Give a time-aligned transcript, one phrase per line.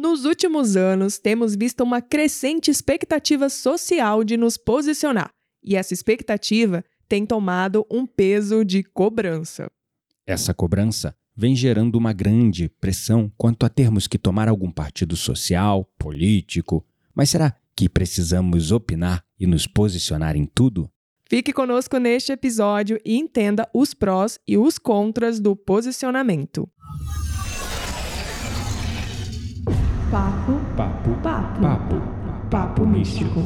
[0.00, 5.28] Nos últimos anos, temos visto uma crescente expectativa social de nos posicionar,
[5.60, 9.68] e essa expectativa tem tomado um peso de cobrança.
[10.24, 15.84] Essa cobrança vem gerando uma grande pressão quanto a termos que tomar algum partido social,
[15.98, 16.86] político.
[17.12, 20.88] Mas será que precisamos opinar e nos posicionar em tudo?
[21.28, 26.70] Fique conosco neste episódio e entenda os prós e os contras do posicionamento.
[30.10, 31.96] Papo, Papo, papo, papo,
[32.50, 33.40] papo místico.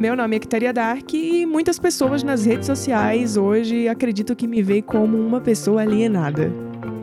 [0.00, 4.62] Meu nome é Kitaria Dark e muitas pessoas nas redes sociais hoje acreditam que me
[4.62, 6.50] veem como uma pessoa alienada.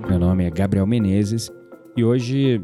[0.10, 1.52] Meu nome é Gabriel Menezes
[1.96, 2.60] e hoje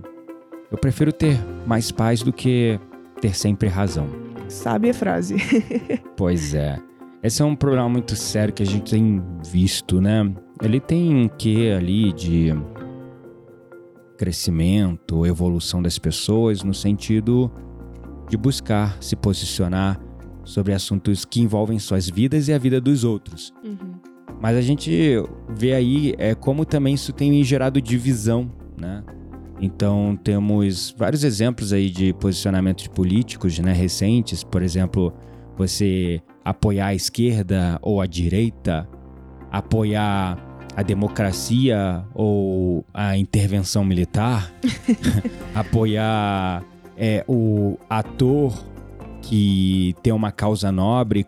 [0.72, 2.80] eu prefiro ter mais paz do que
[3.22, 4.08] ter sempre razão.
[4.48, 5.36] Sabe a frase?
[6.18, 6.80] Pois é.
[7.22, 10.34] Esse é um problema muito sério que a gente tem visto, né?
[10.64, 12.56] Ele tem um quê ali de
[14.18, 17.52] crescimento, evolução das pessoas no sentido
[18.28, 20.00] de buscar se posicionar
[20.44, 23.54] sobre assuntos que envolvem suas vidas e a vida dos outros.
[23.64, 23.94] Uhum.
[24.42, 25.16] Mas a gente
[25.50, 29.04] vê aí é, como também isso tem gerado divisão, né?
[29.62, 35.14] Então temos vários exemplos aí de posicionamentos políticos né, recentes, por exemplo,
[35.56, 38.88] você apoiar a esquerda ou a direita,
[39.50, 40.38] apoiar
[40.76, 44.52] a democracia ou a intervenção militar,
[45.56, 46.66] apoiar
[46.98, 48.73] é, o ator
[49.24, 51.26] que tem uma causa nobre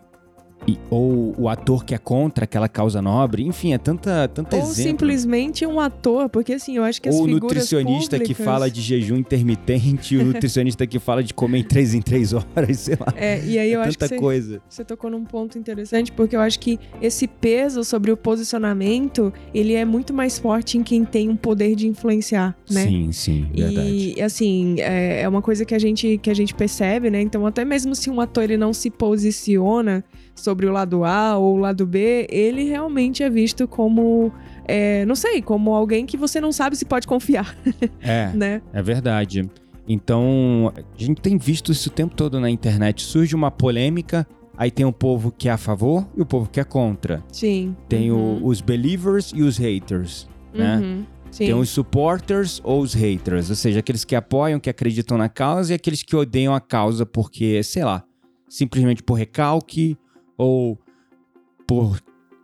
[0.66, 4.62] e- ou o ator que é contra aquela causa nobre, enfim, é tanta, tanta Ou
[4.62, 4.82] exemplo.
[4.90, 8.44] simplesmente um ator, porque assim, eu acho que as Ou o figuras nutricionista que públicas-
[8.44, 12.46] fala de jejum intermitente, o nutricionista que fala de comer em três em três horas,
[12.80, 13.12] sei lá.
[13.16, 14.60] É, e aí eu é acho que você, coisa.
[14.68, 19.74] você tocou num ponto interessante, porque eu acho que esse peso sobre o posicionamento, ele
[19.74, 22.86] é muito mais forte em quem tem um poder de influenciar, né?
[22.86, 24.14] Sim, sim, verdade.
[24.16, 27.20] E assim, é é uma coisa que a gente que a gente percebe, né?
[27.20, 30.04] Então, até mesmo se um ator ele não se posiciona
[30.36, 34.30] sobre o lado A ou o lado B, ele realmente é visto como,
[34.66, 37.56] é, não sei, como alguém que você não sabe se pode confiar,
[38.00, 38.62] É, né?
[38.72, 39.48] é verdade.
[39.88, 43.02] Então, a gente tem visto isso o tempo todo na internet.
[43.02, 44.26] Surge uma polêmica,
[44.56, 47.22] aí tem o povo que é a favor e o povo que é contra.
[47.32, 47.76] Sim.
[47.88, 48.46] Tem o- Uhum.
[48.46, 50.78] os believers e os haters, né?
[50.78, 51.04] Uhum.
[51.30, 51.46] Sim.
[51.46, 55.72] Tem os supporters ou os haters, ou seja, aqueles que apoiam, que acreditam na causa
[55.72, 58.02] e aqueles que odeiam a causa porque, sei lá,
[58.48, 59.96] simplesmente por recalque
[60.38, 60.78] ou
[61.66, 62.00] por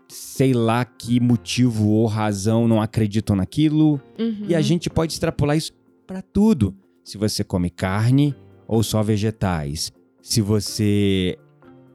[0.08, 4.00] sei lá que motivo ou razão não acreditam naquilo.
[4.18, 4.44] Uhum.
[4.48, 5.72] E a gente pode extrapolar isso
[6.06, 6.74] para tudo.
[7.04, 8.34] Se você come carne
[8.68, 9.90] ou só vegetais.
[10.20, 11.36] Se você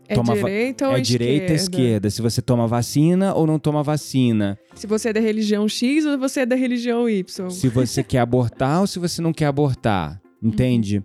[0.07, 2.09] é toma va- direita ou é direita ou esquerda.
[2.09, 4.57] Se você toma vacina ou não toma vacina.
[4.75, 7.50] Se você é da religião X ou você é da religião Y.
[7.52, 11.03] se você quer abortar ou se você não quer abortar, entende?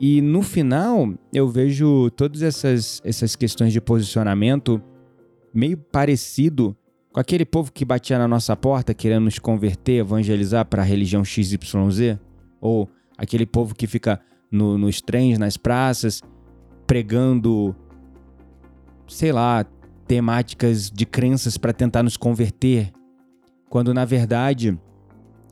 [0.00, 4.82] E no final, eu vejo todas essas, essas questões de posicionamento
[5.52, 6.76] meio parecido
[7.12, 11.24] com aquele povo que batia na nossa porta querendo nos converter, evangelizar para a religião
[11.24, 12.18] XYZ,
[12.60, 16.20] ou aquele povo que fica no- nos trens, nas praças,
[16.88, 17.74] pregando,
[19.06, 19.64] sei lá,
[20.08, 22.92] temáticas de crenças para tentar nos converter,
[23.70, 24.76] quando na verdade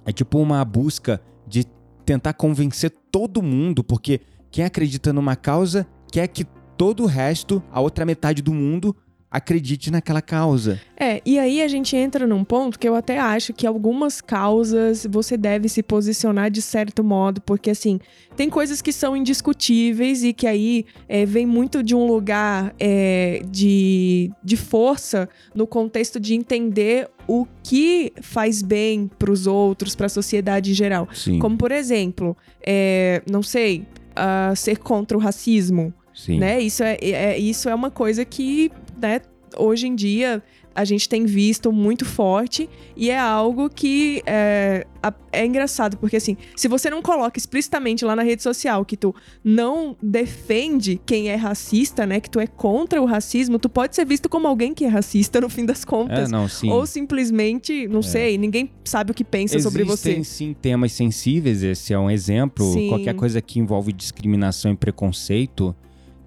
[0.04, 1.64] é tipo uma busca de
[2.04, 4.20] tentar convencer todo mundo, porque
[4.52, 6.44] quem acredita numa causa quer que
[6.76, 8.94] todo o resto, a outra metade do mundo,
[9.30, 10.78] acredite naquela causa.
[10.94, 15.06] É, e aí a gente entra num ponto que eu até acho que algumas causas
[15.10, 17.98] você deve se posicionar de certo modo, porque assim,
[18.36, 23.40] tem coisas que são indiscutíveis e que aí é, vem muito de um lugar é,
[23.50, 30.72] de, de força no contexto de entender o que faz bem pros outros, pra sociedade
[30.72, 31.08] em geral.
[31.14, 31.38] Sim.
[31.38, 33.86] Como, por exemplo, é, não sei,
[34.16, 36.38] ah, ser contra o racismo Sim.
[36.38, 36.60] né?
[36.60, 38.70] Isso é, é- isso é uma coisa que,
[39.00, 39.20] né,
[39.56, 40.42] hoje em dia
[40.74, 44.86] a gente tem visto muito forte e é algo que é,
[45.32, 49.14] é engraçado, porque assim, se você não coloca explicitamente lá na rede social que tu
[49.44, 54.04] não defende quem é racista, né, que tu é contra o racismo, tu pode ser
[54.06, 56.30] visto como alguém que é racista no fim das É, contas.
[56.30, 56.70] não, sim.
[56.70, 60.10] Ou simplesmente, não sei, ninguém sabe o que pensa sobre você.
[60.12, 62.72] Existem sim temas sensíveis, esse é um exemplo.
[62.72, 62.88] Sim.
[62.88, 65.74] Qualquer coisa que envolve discriminação e preconceito,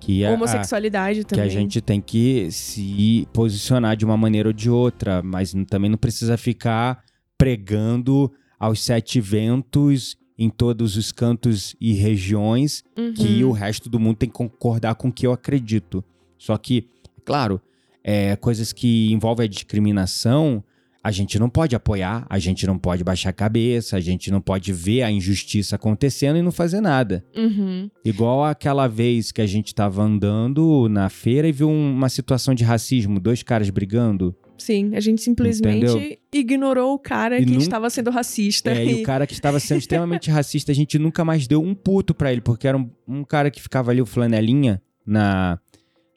[0.06, 1.46] que a- Homossexualidade que também.
[1.46, 5.98] a gente tem que se posicionar de uma maneira ou de outra, mas também não
[5.98, 7.04] precisa ficar
[7.38, 13.13] pregando aos sete ventos em todos os cantos e regiões Uhum.
[13.13, 16.04] que o resto do mundo tem que concordar com o que eu acredito.
[16.38, 16.88] Só que,
[17.24, 17.62] claro,
[18.04, 20.63] é, coisas que envolvem a discriminação,
[21.07, 24.42] a gente não pode apoiar, a gente não pode baixar a cabeça, a gente não
[24.42, 27.24] pode ver a injustiça acontecendo e não fazer nada.
[27.38, 27.88] Uhum.
[28.04, 32.56] Igual aquela vez que a gente tava andando na feira e viu um- uma situação
[32.56, 34.36] de racismo, dois caras brigando.
[34.57, 36.18] Sim, a gente simplesmente Entendeu?
[36.34, 38.72] ignorou o cara E que nun- estava sendo racista.
[38.72, 41.62] É, e e- o cara que estava sendo extremamente racista, a gente nunca mais deu
[41.62, 45.60] um puto pra ele, porque era um, um cara que ficava ali, o flanelinha, na,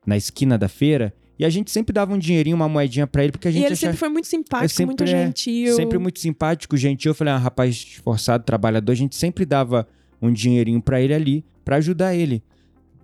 [0.07, 3.33] na esquina da feira, e a gente sempre dava um dinheirinho, uma moedinha pra ele,
[3.33, 5.75] porque a E gente ele achava sempre foi muito simpático, sempre muito é, gentil.
[5.77, 7.11] sempre muito simpático, gentil.
[7.11, 9.87] Eu falei, ah, rapaz esforçado, trabalhador, a gente sempre dava
[10.21, 12.43] um dinheirinho pra ele ali, pra ajudar ele.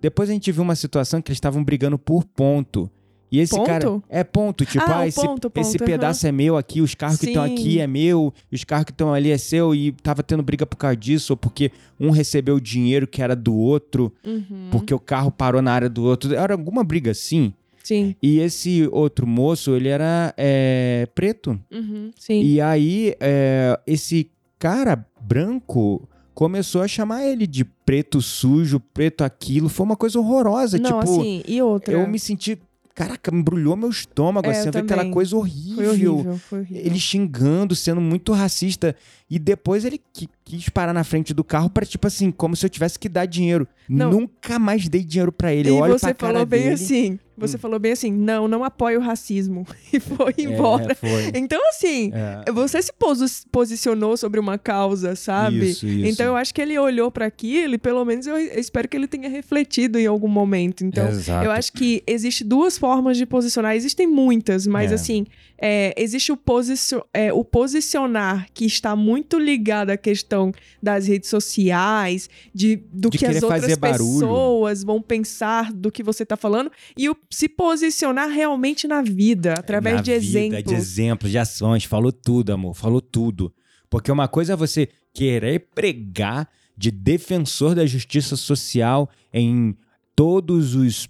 [0.01, 2.89] Depois a gente viu uma situação que eles estavam brigando por ponto.
[3.31, 3.65] E esse Ponto?
[3.67, 4.01] cara.
[4.07, 7.17] É ponto, tipo, Ah, ah, esse, ponto, ponto, esse pedaço é meu aqui, os carros
[7.17, 7.53] que estão Sim.
[7.53, 10.77] aqui é meu, os carros que estão ali é seu, e tava tendo briga por
[10.77, 14.67] causa disso, ou porque um recebeu o dinheiro que era do outro, Uhum.
[14.71, 16.33] porque o carro parou na área do outro.
[16.35, 17.51] Era alguma briga assim.
[17.85, 18.15] Sim.
[18.19, 21.59] E esse outro moço, ele era é, preto.
[21.71, 22.09] Uhum.
[22.17, 22.41] Sim.
[22.41, 29.69] E aí, é, esse cara branco começou a chamar ele de preto sujo, preto aquilo.
[29.69, 30.79] Foi uma coisa horrorosa.
[30.79, 31.93] Não, tipo, assim, e outra?
[31.93, 32.57] eu me senti.
[32.95, 35.75] Caraca, embrulhou meu estômago, É, assim, eu eu vi aquela coisa horrível.
[35.75, 36.85] Foi horrível, foi horrível.
[36.85, 38.95] Ele xingando, sendo muito racista.
[39.29, 42.63] E depois ele qui- quis parar na frente do carro pra, tipo assim, como se
[42.63, 43.67] eu tivesse que dar dinheiro.
[43.89, 44.11] Não.
[44.11, 45.69] Nunca mais dei dinheiro pra ele.
[45.69, 47.19] E eu olho você pra cara falou bem dele, assim.
[47.37, 47.59] Você Hum.
[47.59, 49.65] falou bem assim, não, não apoio o racismo.
[49.91, 50.93] E foi é, embora.
[50.95, 51.31] foi.
[51.35, 55.71] Então, assim, É, você se posi- posicionou sobre uma causa, sabe?
[55.71, 56.07] Isso, isso.
[56.07, 58.95] Então eu acho que ele olhou pra aquilo e pelo menos eu eu espero que
[58.95, 60.85] ele tenha refletido em algum momento.
[60.85, 61.45] Então, Exato.
[61.45, 63.75] eu acho que existe duas formas de posicionar.
[63.75, 64.95] Existem muitas, mas É.
[64.95, 65.25] assim,
[65.59, 70.51] é, existe o, posicion, é, o posicionar que está muito ligado à questão
[70.81, 76.25] das redes sociais, de, do De que as outras pessoas vão pensar do que você
[76.25, 80.63] tá falando, e o se posicionar realmente na vida, através Na de vida, exemplos.
[80.63, 81.83] De exemplos, de ações.
[81.83, 82.73] Falou tudo, amor.
[82.73, 83.53] Falou tudo.
[83.89, 89.75] Porque uma coisa é você querer pregar de defensor da justiça social em
[90.15, 91.07] todos os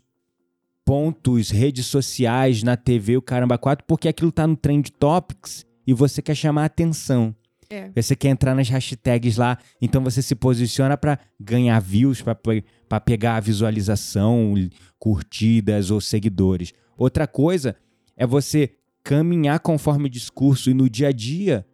[0.85, 5.93] pontos, redes sociais, na TV, o caramba 4, porque aquilo tá no Trend Topics e
[5.93, 7.35] você quer chamar a atenção.
[7.69, 7.89] É.
[7.95, 13.37] Você quer entrar nas hashtags lá, então você se posiciona pra ganhar views, pra pegar
[13.37, 14.53] a visualização,
[14.99, 16.73] curtidas ou seguidores.
[16.97, 17.75] Outra coisa
[18.15, 18.71] é você
[19.03, 21.65] caminhar conforme o discurso e no dia a dia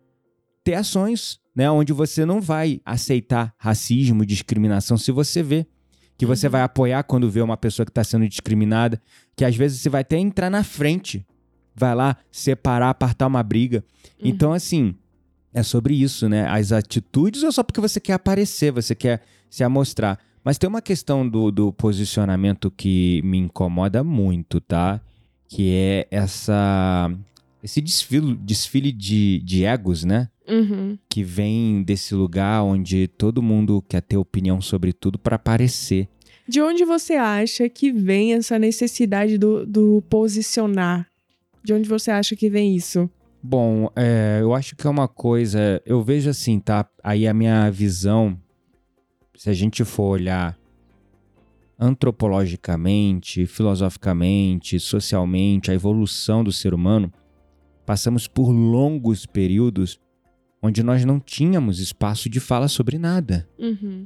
[0.63, 5.65] ter ações, né, onde você não vai aceitar racismo, discriminação se você vê
[6.17, 6.51] que você Uhum.
[6.51, 9.01] vai apoiar quando vê uma pessoa que está sendo discriminada,
[9.35, 11.25] que às vezes você vai até entrar na frente,
[11.73, 13.83] vai lá separar, apartar uma briga.
[14.19, 14.27] Uhum.
[14.29, 14.93] Então assim,
[15.53, 16.47] é sobre isso, né?
[16.47, 20.19] As atitudes ou só porque você quer aparecer, você quer se amostrar.
[20.43, 24.99] Mas tem uma questão do, do posicionamento que me incomoda muito, tá?
[25.47, 27.11] Que é essa
[27.63, 30.29] esse desfile, desfile de, de egos, né?
[30.47, 30.97] Uhum.
[31.07, 36.07] Que vem desse lugar onde todo mundo quer ter opinião sobre tudo para aparecer.
[36.47, 41.07] De onde você acha que vem essa necessidade do, do posicionar?
[41.63, 43.09] De onde você acha que vem isso?
[43.43, 45.81] Bom, é, eu acho que é uma coisa.
[45.85, 46.87] Eu vejo assim, tá?
[47.03, 48.37] Aí a minha visão,
[49.35, 50.57] se a gente for olhar
[51.79, 57.11] antropologicamente, filosoficamente, socialmente, a evolução do ser humano,
[57.85, 59.99] passamos por longos períodos
[60.61, 63.49] onde nós não tínhamos espaço de fala sobre nada.
[63.57, 64.05] Uhum.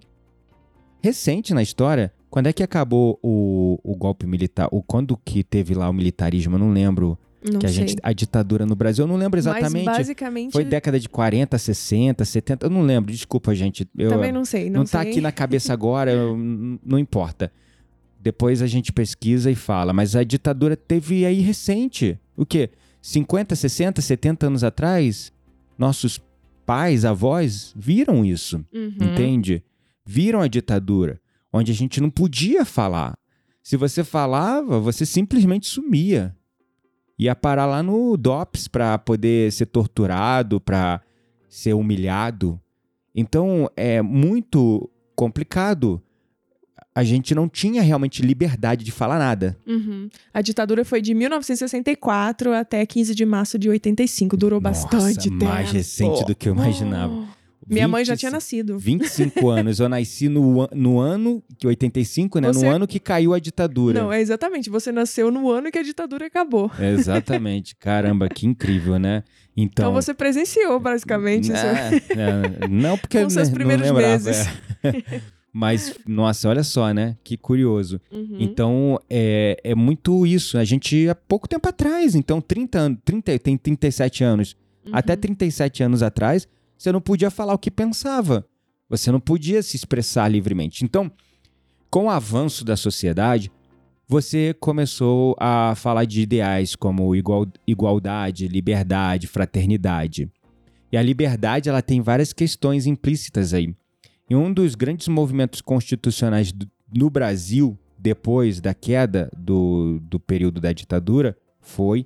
[1.04, 4.70] Recente na história, quando é que acabou o, o golpe militar?
[4.72, 6.56] Ou quando que teve lá o militarismo?
[6.56, 7.18] Eu não lembro.
[7.52, 9.86] Não que a gente a ditadura no Brasil, eu não lembro exatamente.
[9.86, 10.52] Mas basicamente.
[10.52, 13.88] Foi década de 40, 60, 70, eu não lembro, desculpa, gente.
[13.98, 14.70] Eu, Também não sei.
[14.70, 15.12] Não, não tá sei.
[15.12, 16.38] aqui na cabeça agora, eu-
[16.84, 17.52] não importa.
[18.20, 22.20] Depois a gente pesquisa e fala, mas a ditadura teve aí recente.
[22.36, 22.72] O quê?
[23.02, 25.32] 50, 60, 70 anos atrás?
[25.78, 26.20] Nossos
[26.66, 28.96] pais, avós viram isso, Uhum.
[29.00, 29.64] entende?
[30.04, 31.20] Viram a ditadura,
[31.54, 33.14] onde a gente não podia falar.
[33.62, 36.36] Se você falava, você simplesmente sumia.
[37.18, 41.02] Ia parar lá no DOPS para poder ser torturado, para
[41.48, 42.60] ser humilhado.
[43.16, 46.02] Então é muito complicado.
[46.94, 49.58] A gente não tinha realmente liberdade de falar nada.
[49.66, 50.10] Uhum.
[50.34, 54.38] A ditadura foi de 1964 até 15 de março de 85.
[54.38, 55.46] Durou Nossa, bastante tempo.
[55.46, 57.28] mais recente do que eu imaginava.
[57.68, 58.78] Minha mãe já 20 tinha nascido.
[58.78, 59.80] 25 anos.
[59.80, 62.48] Eu nasci no, no ano, que 85, né?
[62.54, 64.00] Você- No ano que caiu a ditadura.
[64.02, 64.70] Não, é exatamente.
[64.70, 66.70] Você nasceu no ano que a ditadura acabou.
[66.80, 67.76] Exatamente.
[67.80, 69.24] Caramba, que incrível, né?
[69.58, 71.46] Então, Então, você presenciou, basicamente.
[71.52, 71.66] isso.
[71.66, 72.02] É,
[72.64, 74.48] é, não, porque Com seus né, primeiros não lembrava, meses.
[74.84, 75.22] é.
[75.58, 77.16] Mas, nossa, olha só, né?
[77.24, 78.02] Que curioso.
[78.12, 78.36] Uhum.
[78.42, 80.58] Então, é, é muito isso.
[80.58, 84.58] A gente, há pouco tempo atrás, então, 30 anos, 30, tem 37 anos.
[84.86, 84.92] Uhum.
[84.94, 86.46] Até 37 anos atrás,
[86.78, 88.46] você não podia falar o que pensava.
[88.90, 90.84] Você não podia se expressar livremente.
[90.86, 91.12] Então,
[91.90, 93.52] com o avanço da sociedade,
[94.08, 100.30] você começou a falar de ideais como igual- igualdade, liberdade, fraternidade.
[100.92, 103.76] E a liberdade ela tem várias questões implícitas aí.
[104.30, 110.62] E um dos grandes movimentos constitucionais do- no Brasil, depois da queda do, do período
[110.62, 112.06] da ditadura, foi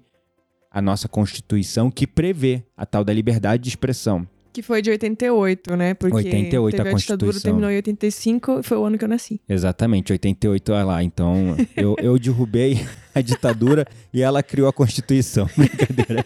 [0.72, 4.26] a nossa Constituição que prevê a tal da liberdade de expressão.
[4.60, 5.94] Que foi de 88, né?
[5.94, 7.42] Porque 88 teve a a, ditadura, Constituição.
[7.42, 9.40] terminou em 85, foi o ano que eu nasci.
[9.48, 11.02] Exatamente, 88, olha lá.
[11.02, 12.86] Então, eu, eu derrubei
[13.16, 15.50] a ditadura e ela criou a Constituição.
[15.56, 16.26] Brincadeira.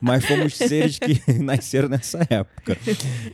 [0.00, 2.76] Mas fomos seres que nasceram nessa época.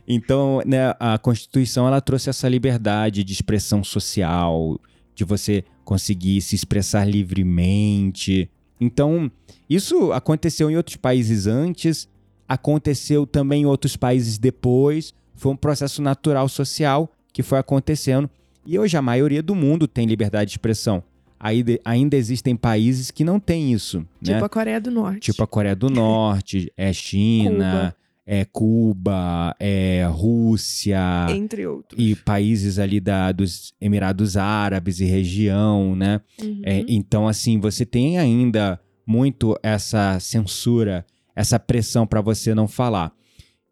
[0.06, 4.78] Então, né, a Constituição, ela trouxe essa liberdade de expressão social,
[5.14, 8.50] de você conseguir se expressar livremente.
[8.78, 9.32] Então,
[9.70, 12.06] isso aconteceu em outros países antes,
[12.48, 15.12] aconteceu também em outros países depois.
[15.34, 18.28] Foi um processo natural social que foi acontecendo.
[18.66, 21.02] E hoje a maioria do mundo tem liberdade de expressão.
[21.38, 24.32] Aí, ainda existem países que não têm isso, né?
[24.34, 25.20] Tipo a Coreia do Norte.
[25.32, 27.96] Tipo a Coreia do Norte, é China, Cuba.
[28.26, 32.02] é Cuba, é Rússia Entre outros.
[32.02, 36.20] e países ali da, dos Emirados Árabes e região, né?
[36.40, 36.62] Uhum.
[36.64, 43.12] É, então, assim, você tem ainda muito essa censura, essa pressão para você não falar.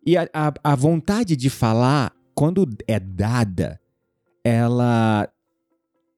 [0.05, 3.81] E a, a, a vontade de falar, quando é dada,
[4.45, 5.29] ela.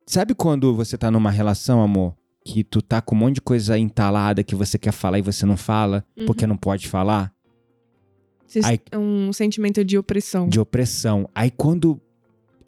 [0.06, 2.14] Sabe quando você tá numa relação, amor?
[2.44, 5.46] Que tu tá com um monte de coisa entalada que você quer falar e você
[5.46, 6.26] não fala, Uhum.
[6.26, 7.32] porque não pode falar?
[8.46, 10.46] Vocês- Ai- Um sentimento de opressão.
[10.48, 11.28] de opressão.
[11.34, 12.00] Aí quando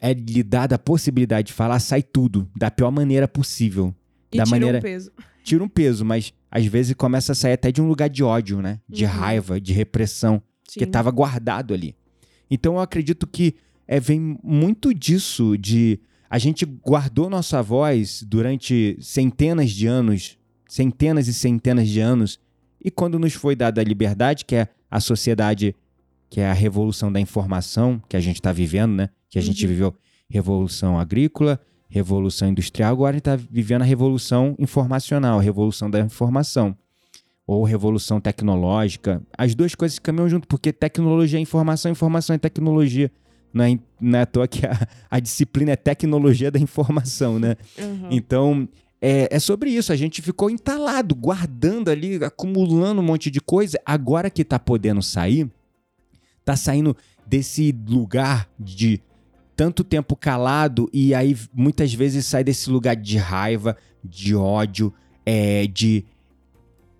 [0.01, 3.93] é lhe dada a possibilidade de falar, sai tudo da pior maneira possível.
[4.31, 5.11] e da maneira- um peso.
[5.47, 8.61] Tira um peso, mas às vezes começa a sair até de um lugar de ódio,
[8.61, 8.81] né?
[8.89, 9.11] De Uhum.
[9.11, 10.83] raiva, de repressão, que Sim.
[10.83, 11.95] estava guardado ali.
[12.51, 13.55] Então eu acredito que
[13.87, 20.37] é, vem muito disso de a gente guardou nossa voz durante centenas de anos,
[20.67, 22.37] centenas e centenas de anos,
[22.83, 25.73] e quando nos foi dada a liberdade, que é a sociedade,
[26.29, 29.09] que é a revolução da informação que a gente está vivendo, né?
[29.29, 29.69] Que a gente Uhum.
[29.69, 29.95] viveu
[30.29, 31.57] revolução agrícola,
[31.89, 36.75] revolução industrial, agora a gente está vivendo a revolução informacional, a revolução da informação.
[37.45, 39.23] Ou revolução tecnológica.
[39.37, 43.09] As duas coisas caminham junto, porque tecnologia é informação, informação é tecnologia.
[43.53, 47.55] Não é, não é à toa que a, a disciplina é tecnologia da informação, né?
[47.79, 48.09] Uhum.
[48.11, 48.67] Então,
[49.01, 49.93] é, é sobre isso.
[49.93, 53.79] A gente ficou entalado, guardando ali, acumulando um monte de coisa.
[53.85, 55.49] Agora que tá podendo sair,
[56.43, 59.01] tá saindo desse lugar de
[59.57, 64.93] tanto tempo calado e aí muitas vezes sai desse lugar de raiva, de ódio,
[65.25, 66.05] é, de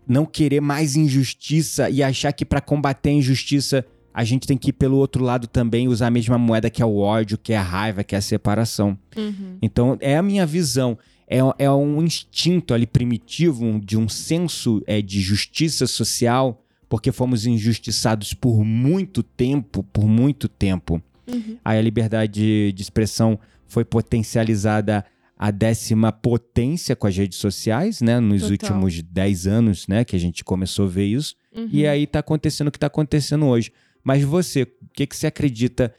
[0.08, 4.72] não querer mais injustiça e achar que para combater a injustiça a gente tem que
[4.72, 7.58] ir pelo outro lado também usar a mesma moeda que é o ódio, que é
[7.58, 8.98] a raiva, que é a separação.
[9.16, 9.60] Uhum.
[9.62, 10.98] Então, é a minha visão.
[11.28, 17.46] É, é um instinto ali primitivo, de um senso é, de justiça social, porque fomos
[17.46, 21.00] injustiçados por muito tempo, por muito tempo.
[21.28, 21.58] Uhum.
[21.64, 25.06] Aí a liberdade de, de expressão foi potencializada
[25.38, 28.20] à décima potência com as redes sociais, né?
[28.20, 28.52] Nos Total.
[28.52, 30.04] últimos 10 anos, né?
[30.04, 31.36] Que a gente começou a ver isso.
[31.56, 31.70] Uhum.
[31.72, 33.72] E aí tá acontecendo o que tá acontecendo hoje.
[34.04, 35.94] Mas você, o que, que você acredita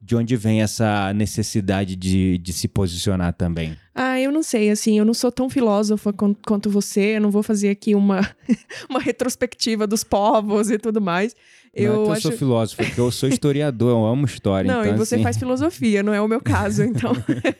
[0.00, 3.76] de onde vem essa necessidade de, de se posicionar também?
[4.02, 7.30] Ah, eu não sei, assim, eu não sou tão filósofa quan- quanto você, eu não
[7.30, 8.26] vou fazer aqui uma,
[8.88, 11.36] uma retrospectiva dos povos e tudo mais.
[11.76, 12.22] não é Eu que eu acho...
[12.22, 14.72] sou filósofo, é porque eu sou historiador, eu amo história.
[14.72, 16.82] Não, então, e você assim, faz filosofia, não é o meu caso.
[16.82, 17.12] Então,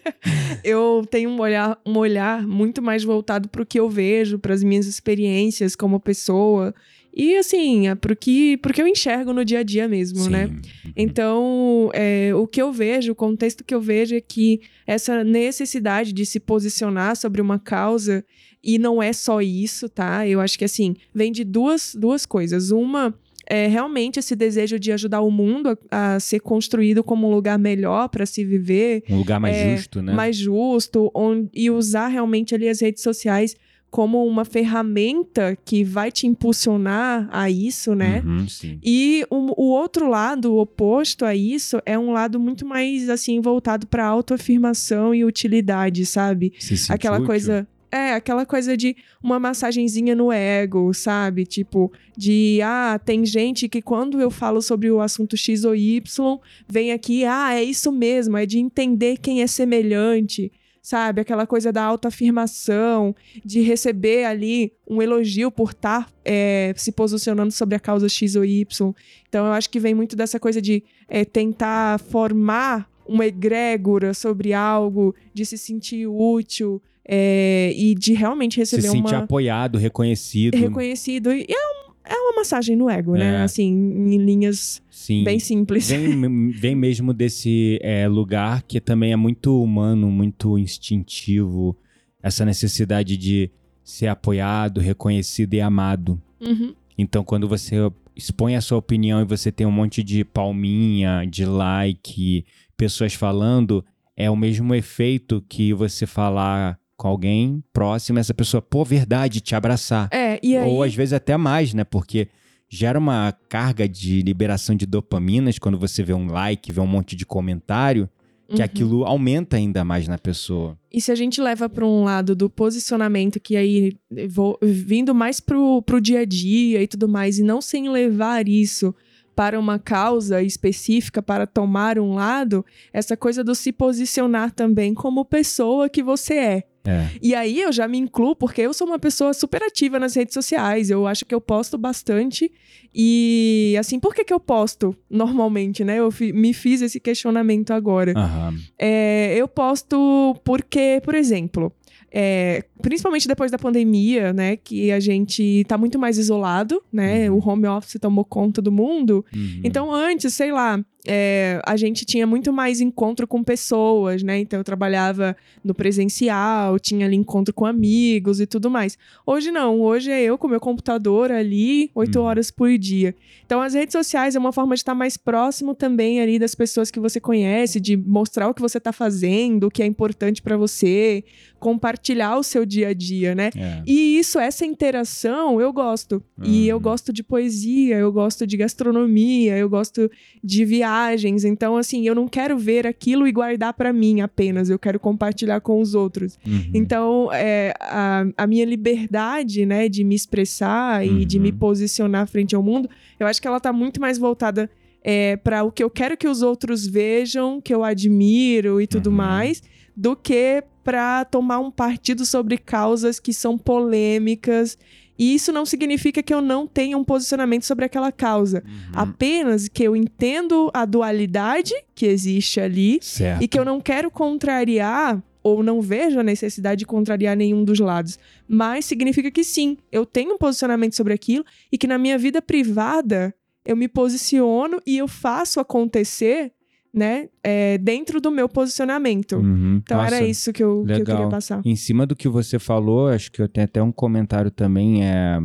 [0.65, 4.55] eu tenho um olhar, um olhar muito mais voltado para o que eu vejo, para
[4.55, 6.75] as minhas experiências como pessoa.
[7.13, 10.31] E, assim, é pro que, pro que eu enxergo no dia a dia mesmo, sim.
[10.31, 10.49] né?
[10.97, 16.13] Então, é, o que eu vejo, o contexto que eu vejo é que essa necessidade
[16.13, 18.25] de se posicionar sobre uma causa,
[18.63, 20.27] e não é só isso, tá?
[20.27, 22.71] Eu acho que, assim, vem de duas, duas coisas.
[22.71, 23.15] Uma
[23.47, 27.59] é realmente esse desejo de ajudar o mundo a, a ser construído como um lugar
[27.59, 30.15] melhor para se viver, Um lugar mais é, justo, né?
[30.15, 33.57] mais justo, onde, e usar realmente ali as redes sociais
[33.91, 38.23] como uma ferramenta que vai te impulsionar a isso, né?
[38.25, 38.47] Uhum.
[38.83, 43.41] E o, o outro lado, o oposto a isso, é um lado muito mais assim
[43.41, 46.53] voltado para autoafirmação e utilidade, sabe?
[46.59, 47.27] Se aquela útil.
[47.27, 51.45] coisa é, aquela coisa de uma massagenzinha no ego, sabe?
[51.45, 56.39] Tipo, de ah, tem gente que quando eu falo sobre o assunto X ou Y,
[56.69, 61.21] vem aqui, ah, é isso mesmo, é de entender quem é semelhante, sabe?
[61.21, 67.75] Aquela coisa da autoafirmação, de receber ali um elogio por estar é, se posicionando sobre
[67.77, 68.93] a causa X ou Y.
[69.29, 74.53] Então, eu acho que vem muito dessa coisa de é, tentar formar uma egrégora sobre
[74.53, 80.57] algo, de se sentir útil é, e de realmente Se receber sentir uma apoiado, reconhecido.
[80.57, 81.33] reconhecido.
[81.33, 81.55] E é,
[81.89, 83.37] um- é uma massagem no ego, né?
[83.37, 83.43] É.
[83.43, 85.23] Assim, em linhas Sim.
[85.23, 85.89] bem simples.
[85.89, 91.77] Vem, vem mesmo desse é, lugar que também é muito humano, muito instintivo.
[92.21, 93.51] Essa necessidade de
[93.85, 96.21] ser apoiado, reconhecido e amado.
[96.41, 96.75] Uhum.
[96.99, 97.77] Então, quando você
[98.17, 102.45] expõe a sua opinião e você tem um monte de palminha, de like,
[102.77, 103.85] pessoas falando,
[104.17, 109.55] é o mesmo efeito que você falar com alguém próximo, essa pessoa, pô, verdade, te
[109.55, 110.11] abraçar.
[110.13, 110.69] É, e aí.
[110.69, 111.83] Ou às vezes até mais, né?
[111.83, 112.29] Porque
[112.69, 117.17] gera uma carga de liberação de dopaminas quando você vê um like, vê um monte
[117.17, 118.07] de comentário,
[118.47, 118.63] que Uhum.
[118.65, 120.77] aquilo aumenta ainda mais na pessoa.
[120.93, 123.97] E se a gente leva para um lado do posicionamento, que aí
[124.29, 128.47] vou vindo mais pro, pro dia a dia e tudo mais, e não sem levar
[128.47, 128.95] isso
[129.41, 135.25] para uma causa específica, para tomar um lado, essa coisa do se posicionar também como
[135.25, 136.63] pessoa que você é.
[136.85, 137.07] É.
[137.23, 140.35] E aí eu já me incluo, porque eu sou uma pessoa super ativa nas redes
[140.35, 140.91] sociais.
[140.91, 142.51] Eu acho que eu posto bastante.
[142.95, 145.97] E assim, por que, que eu posto normalmente, né?
[145.99, 148.13] Eu fi- me fiz esse questionamento agora.
[148.17, 148.55] Aham.
[148.79, 151.73] É, eu posto porque, por exemplo,
[152.13, 154.57] é, principalmente depois da pandemia, né?
[154.57, 157.31] Que a gente tá muito mais isolado, né?
[157.31, 157.37] Uhum.
[157.39, 159.25] O home office tomou conta do mundo.
[159.35, 159.61] Uhum.
[159.63, 164.39] Então, antes, sei lá, é, a gente tinha muito mais encontro com pessoas, né?
[164.39, 168.99] Então, eu trabalhava no presencial, tinha ali encontro com amigos e tudo mais.
[169.27, 172.25] Hoje não, hoje é eu com meu computador ali, oito Uhum.
[172.27, 173.15] horas por dia.
[173.47, 176.91] Então, as redes sociais é uma forma de estar mais próximo também ali das pessoas
[176.91, 180.57] que você conhece, de mostrar o que você tá fazendo, o que é importante pra
[180.57, 181.25] você,
[181.61, 183.51] compartilhar o seu dia a dia, né?
[183.55, 183.83] É.
[183.87, 186.23] E isso, essa interação, eu gosto.
[186.43, 186.83] E eu Uhum.
[186.83, 190.11] gosto de poesia, eu gosto de gastronomia, eu gosto
[190.43, 191.45] de viagens.
[191.45, 195.61] Então, assim, eu não quero ver aquilo e guardar pra mim apenas, eu quero compartilhar
[195.61, 196.39] com os outros.
[196.47, 196.71] Uhum.
[196.75, 201.43] Então, é, a, a minha liberdade, né, de me expressar e de Uhum.
[201.43, 204.71] me posicionar frente ao mundo, eu acho que ela tá muito mais voltada
[205.03, 209.09] é, para o que eu quero que os outros vejam, que eu admiro e tudo
[209.09, 209.17] Uhum.
[209.17, 209.63] mais,
[209.97, 214.79] do que para tomar um partido sobre causas que são polêmicas.
[215.19, 218.63] E isso não significa que eu não tenha um posicionamento sobre aquela causa.
[218.67, 218.93] Uhum.
[218.95, 223.43] Apenas que eu entendo a dualidade que existe ali Certo.
[223.43, 227.79] e que eu não quero contrariar ou não vejo a necessidade de contrariar nenhum dos
[227.79, 228.19] lados.
[228.49, 232.41] Mas significa que sim, eu tenho um posicionamento sobre aquilo e que na minha vida
[232.43, 236.53] privada eu me posiciono e eu faço acontecer,
[236.93, 239.37] né, é, dentro do meu posicionamento.
[239.37, 239.77] Uhum.
[239.83, 241.61] Então Nossa, era isso que eu, que eu queria passar.
[241.65, 245.41] Em cima do que você falou, acho que eu tenho até um comentário também, é...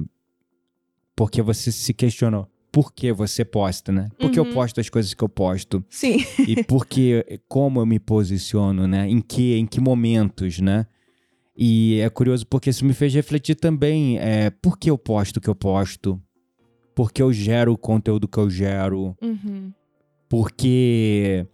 [1.16, 2.48] Porque você se questionou.
[2.72, 4.10] Por que você posta, né?
[4.20, 4.54] Por que eu Uhum.
[4.54, 5.82] posto as coisas que eu posto?
[5.90, 6.18] Sim.
[6.46, 9.08] e por que, como eu me posiciono, né?
[9.10, 10.86] Em que, em que momentos, né?
[11.56, 15.42] E é curioso porque isso me fez refletir também, é, por que eu posto o
[15.42, 16.22] que eu posto?
[16.94, 19.16] Por que eu gero o conteúdo que eu gero?
[19.22, 19.72] Uhum.
[20.28, 21.46] Porque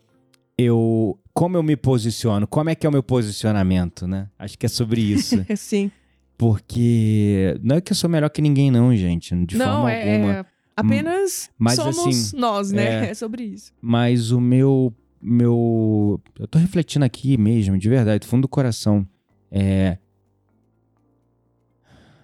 [0.58, 1.18] eu...
[1.34, 2.46] Como eu me posiciono?
[2.46, 4.28] Como é que é o meu posicionamento, né?
[4.38, 5.44] Acho que é sobre isso.
[5.56, 5.90] Sim.
[6.38, 9.34] porque não é que eu sou melhor que ninguém não, gente.
[9.46, 10.34] De não, forma é, alguma.
[10.34, 13.08] é apenas Mas, somos assim, nós, né?
[13.08, 13.10] é.
[13.12, 13.72] É sobre isso.
[13.82, 14.94] Mas o meu.
[15.22, 19.08] meu eu tô refletindo aqui mesmo, de verdade, do fundo do coração.
[19.52, 19.98] É.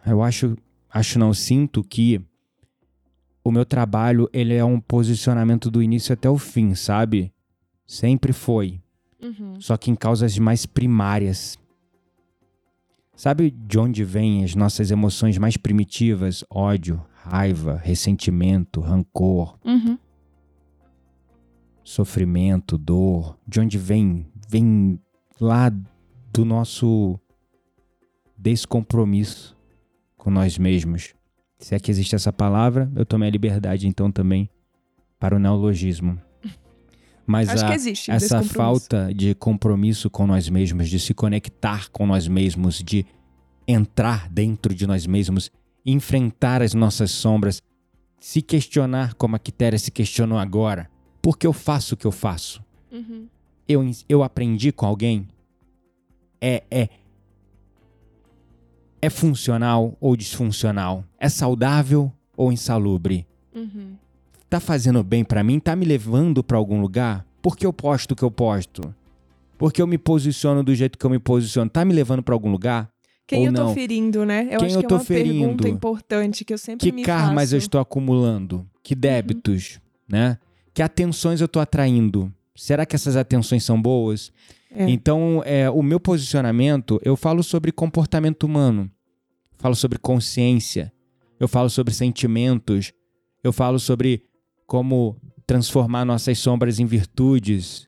[0.06, 0.58] Eu acho.
[0.90, 2.22] Acho não, sinto que
[3.48, 7.34] o meu trabalho ele é um posicionamento do início até o fim, sabe?
[7.86, 8.82] Sempre foi.
[9.22, 9.60] Uhum.
[9.60, 11.58] Só que em causas mais primárias.
[13.16, 16.44] Sabe de onde vêm as nossas emoções mais primitivas?
[16.50, 19.98] Ódio, raiva, ressentimento, rancor, Uhum.
[21.84, 23.38] sofrimento, dor.
[23.48, 24.28] De onde vem?
[24.50, 25.00] Vem
[25.40, 25.72] lá
[26.34, 27.20] do nosso
[28.38, 29.58] descompromisso
[30.16, 31.16] com nós mesmos.
[31.60, 34.50] Se é que existe essa palavra, eu tomei a liberdade então também
[35.20, 36.20] para o neologismo.
[37.26, 38.12] Mas Acho a, que existe.
[38.12, 43.06] essa falta de compromisso com nós mesmos, de se conectar com nós mesmos, de
[43.67, 45.52] entrar dentro de nós mesmos,
[45.86, 47.62] enfrentar as nossas sombras,
[48.20, 50.89] se questionar como a Quitéria se questionou agora.
[51.22, 52.63] Por que eu faço o que eu faço?
[52.91, 53.28] Uhum.
[53.67, 55.28] Eu, eu aprendi com alguém?
[56.39, 56.89] É, é,
[59.02, 61.04] é funcional ou disfuncional?
[61.20, 63.28] É saudável ou insalubre?
[63.54, 63.94] Uhum.
[64.50, 65.60] Tá fazendo bem para mim?
[65.60, 67.26] Tá me levando para algum lugar?
[67.42, 68.94] Por que eu posto o que eu posto?
[69.58, 71.70] Por que eu me posiciono do jeito que eu me posiciono?
[71.70, 72.90] Tá me levando para algum lugar?
[73.26, 73.74] Quem ou eu tô não?
[73.74, 74.48] ferindo, né?
[74.52, 75.40] Eu Quem acho eu que tô é uma ferindo?
[75.40, 77.56] pergunta importante que eu sempre Que me karmas faço.
[77.56, 78.66] eu estou acumulando?
[78.82, 80.38] Que débitos, né?
[80.74, 82.32] Que atenções eu estou atraindo?
[82.56, 84.32] Será que essas atenções são boas?
[84.69, 84.89] É.
[84.89, 88.91] Então, é, o meu posicionamento, eu falo sobre comportamento humano,
[89.58, 90.91] falo sobre consciência,
[91.39, 92.93] eu falo sobre sentimentos,
[93.43, 94.23] eu falo sobre
[94.65, 97.88] como transformar nossas sombras em virtudes,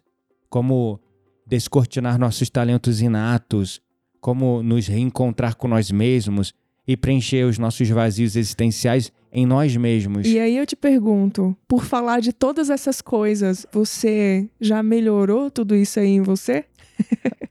[0.50, 1.00] como
[1.46, 3.82] descortinar nossos talentos inatos,
[4.22, 6.54] como nos reencontrar com nós mesmos
[6.88, 10.28] e preencher os nossos vazios existenciais em nós mesmos.
[10.28, 15.76] E aí eu te pergunto, por falar de todas essas coisas, você já melhorou tudo
[15.76, 16.66] isso aí em você?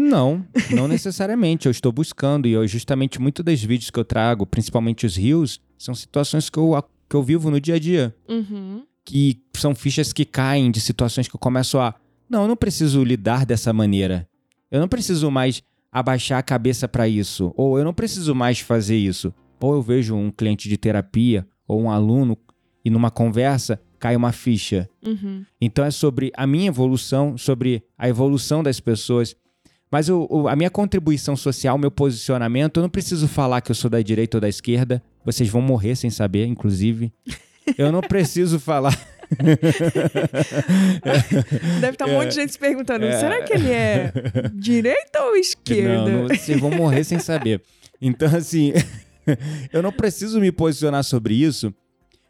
[0.00, 1.66] Não, não necessariamente.
[1.66, 5.60] Eu estou buscando e eu, justamente muitos dos vídeos que eu trago, principalmente os rios,
[5.76, 8.14] são situações que eu, que eu vivo no dia a dia.
[8.28, 8.84] Uhum.
[9.04, 11.94] Que são fichas que caem de situações que eu começo a.
[12.30, 14.26] Não, eu não preciso lidar dessa maneira.
[14.70, 17.52] Eu não preciso mais abaixar a cabeça para isso.
[17.56, 19.34] Ou eu não preciso mais fazer isso.
[19.62, 22.36] Ou eu vejo um cliente de terapia ou um aluno
[22.84, 24.88] e numa conversa cai uma ficha.
[25.06, 25.44] Uhum.
[25.60, 29.36] Então é sobre a minha evolução, sobre a evolução das pessoas.
[29.90, 33.74] Mas o, o- a minha contribuição social, meu posicionamento, eu não preciso falar que eu
[33.74, 35.02] sou da direita ou da esquerda.
[35.24, 37.12] Vocês vão morrer sem saber, inclusive.
[37.78, 38.98] Eu não preciso falar.
[41.80, 43.18] Deve estar um monte de gente se perguntando: É.
[43.18, 44.12] será que ele é
[44.54, 46.10] direita ou esquerda?
[46.10, 47.62] Não, não, vocês vão morrer sem saber.
[48.00, 48.72] Então, assim,
[49.72, 51.72] eu não preciso me posicionar sobre isso,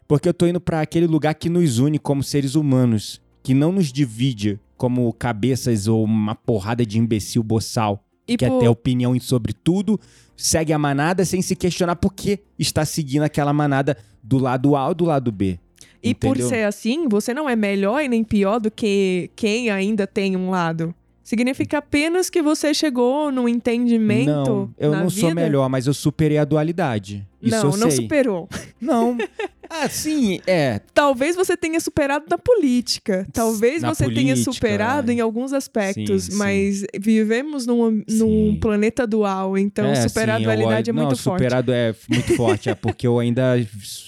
[0.07, 3.71] porque eu tô indo para aquele lugar que nos une como seres humanos, que não
[3.71, 8.03] nos divide como cabeças ou uma porrada de imbecil boçal.
[8.27, 9.99] E quer por- ter opinião sobre tudo,
[10.37, 14.87] segue a manada sem se questionar por que está seguindo aquela manada do lado A
[14.87, 15.59] ou do lado B.
[16.01, 16.49] E por Entendeu?
[16.49, 20.49] ser assim, você não é melhor e nem pior do que quem ainda tem um
[20.49, 20.93] lado.
[21.23, 24.29] Significa apenas que você chegou num entendimento.
[24.29, 25.41] Não, eu não sou vida?
[25.41, 27.25] melhor, mas eu superei a dualidade.
[27.41, 28.01] Isso Não, eu não sei.
[28.03, 28.49] superou.
[28.79, 29.17] Não.
[29.75, 30.79] Ah, sim, é.
[30.93, 33.25] Talvez você tenha superado na política.
[33.33, 35.15] Talvez Na você tenha política, superado é.
[35.15, 36.25] em alguns aspectos.
[36.25, 36.37] Sim, sim.
[36.37, 38.57] mas vivemos num, num Sim.
[38.61, 39.57] planeta dual.
[39.57, 41.41] Então, é, superar sim, a dualidade eu, é muito não, forte.
[41.41, 43.55] superado é muito forte, é porque eu ainda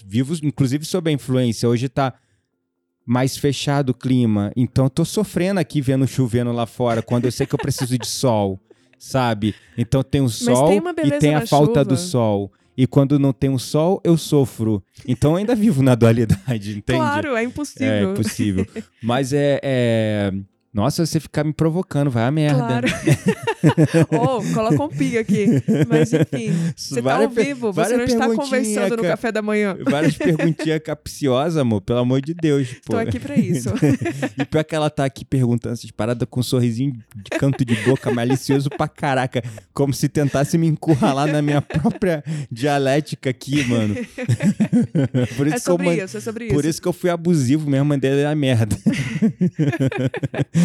[0.06, 1.68] vivo, inclusive sob a influência.
[1.68, 2.14] Hoje tá
[3.06, 7.32] mais fechado o clima, então eu tô sofrendo aqui vendo chovendo lá fora, quando eu
[7.32, 8.60] sei que eu preciso de sol,
[8.98, 9.54] sabe?
[9.78, 11.86] Então tem o sol tem e tem a falta chuva.
[11.86, 12.52] do sol.
[12.78, 14.84] E quando não tem o sol, eu sofro.
[15.08, 16.84] Então eu ainda vivo na dualidade, entende?
[17.00, 18.12] Claro, é É impossível.
[18.12, 18.68] impossível.
[19.02, 20.34] Mas é, é-
[20.76, 22.58] Nossa, você ficar me provocando, vai a merda.
[22.60, 22.88] Claro.
[24.12, 25.48] Ou, coloca um pi aqui.
[25.88, 29.78] Mas enfim, você tá ao vivo, você não está conversando no café da manhã.
[29.90, 32.74] Várias perguntinhas capciosas, amor, pelo amor de Deus.
[32.86, 32.92] Pô.
[32.92, 33.70] Tô aqui pra isso.
[34.38, 37.74] E pior que ela tá aqui perguntando essas paradas com um sorrisinho de canto de
[37.86, 39.42] boca, malicioso pra caraca.
[39.74, 43.96] Como se tentasse me encurralar na minha própria dialética aqui, mano.
[45.38, 46.54] Por isso É eu sobre man- isso, é sobre isso.
[46.54, 48.76] Por isso que eu fui abusivo mesmo, mandei a merda.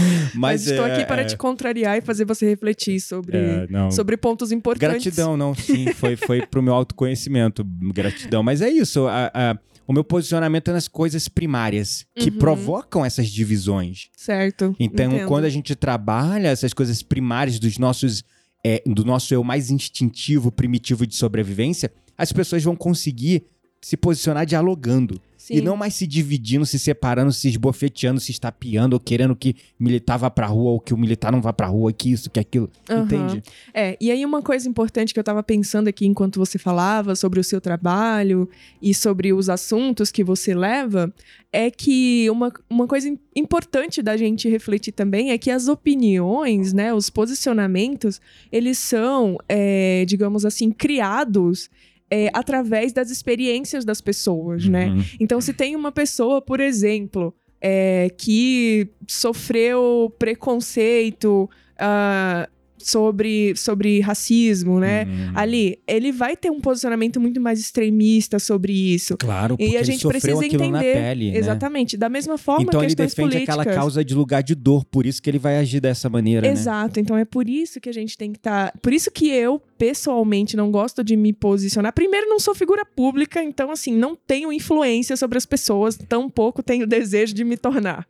[0.34, 3.66] Mas, Mas, estou é, aqui para é, te contrariar e fazer você refletir sobre, É,
[3.90, 5.02] sobre pontos importantes.
[5.04, 8.42] Gratidão, não, sim, foi, foi pro meu autoconhecimento, gratidão.
[8.42, 12.38] Mas é isso, a- a- o meu posicionamento é nas coisas primárias, que Uhum.
[12.38, 14.08] provocam essas divisões.
[14.16, 14.74] Certo.
[14.78, 15.26] Então, entendo.
[15.26, 18.22] quando a gente trabalha essas coisas primárias dos nossos,
[18.64, 23.42] é, do nosso eu mais instintivo, primitivo de sobrevivência, as pessoas vão conseguir
[23.82, 25.20] se posicionar dialogando.
[25.50, 25.58] Sim.
[25.58, 30.16] E não mais se dividindo, se separando, se esbofeteando, se estapeando, ou querendo que militar
[30.16, 32.70] vá pra rua, ou que o militar não vá pra rua, que isso, que aquilo.
[32.88, 33.02] Aham.
[33.02, 33.42] Entende?
[33.74, 37.40] É, e aí uma coisa importante que eu tava pensando aqui enquanto você falava sobre
[37.40, 38.48] o seu trabalho
[38.80, 41.12] e sobre os assuntos que você leva,
[41.52, 46.72] é que uma, uma coisa im- importante da gente refletir também é que as opiniões,
[46.72, 48.20] né, os posicionamentos,
[48.52, 51.68] eles são, é, digamos assim, criados
[52.10, 54.88] é, através das experiências das pessoas, né?
[54.88, 55.04] Uhum.
[55.20, 62.48] Então, se tem uma pessoa, por exemplo, é, que sofreu preconceito, ah,
[62.82, 65.04] sobre, sobre racismo, né?
[65.04, 65.32] Hum.
[65.34, 69.16] Ali, ele vai ter um posicionamento muito mais extremista sobre isso.
[69.16, 70.92] Claro, porque E a ele gente precisa entender.
[70.94, 71.38] pele, né?
[71.38, 71.96] Exatamente.
[71.96, 73.58] Da mesma forma, Então ele questões defende políticas.
[73.58, 76.52] aquela causa de lugar de dor, por isso que ele vai agir dessa maneira, né?
[76.52, 78.72] Exato, então é por isso que a gente tem que estar.
[78.80, 81.92] Por isso que eu, pessoalmente, não gosto de me posicionar.
[81.92, 86.86] Primeiro, não sou figura pública, então, assim, não tenho influência sobre as pessoas, tampouco tenho
[86.86, 88.06] desejo de me tornar.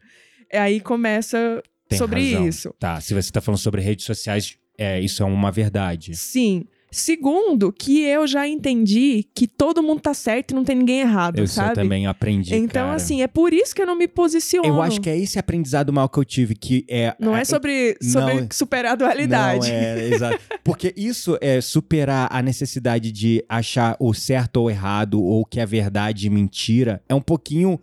[0.52, 2.48] Aí começa Tem sobre razão.
[2.48, 2.74] isso.
[2.78, 6.14] Tá, se você tá falando sobre redes sociais, é, isso é uma verdade.
[6.16, 6.64] Sim.
[6.92, 11.38] Segundo, que eu já entendi que todo mundo tá certo e não tem ninguém errado,
[11.38, 11.70] Eu sabe?
[11.70, 12.96] eu também aprendi, Então, cara.
[12.96, 14.66] assim, é por isso que eu não me posiciono.
[14.66, 17.14] Eu acho que é esse aprendizado mal que eu tive, que é...
[17.20, 19.68] Não é sobre, sobre não- superar a dualidade.
[19.70, 20.40] Não, é, exato.
[20.64, 25.66] Porque isso é superar a necessidade de achar o certo ou errado, ou que é
[25.66, 27.78] verdade e mentira, é um pouquinho...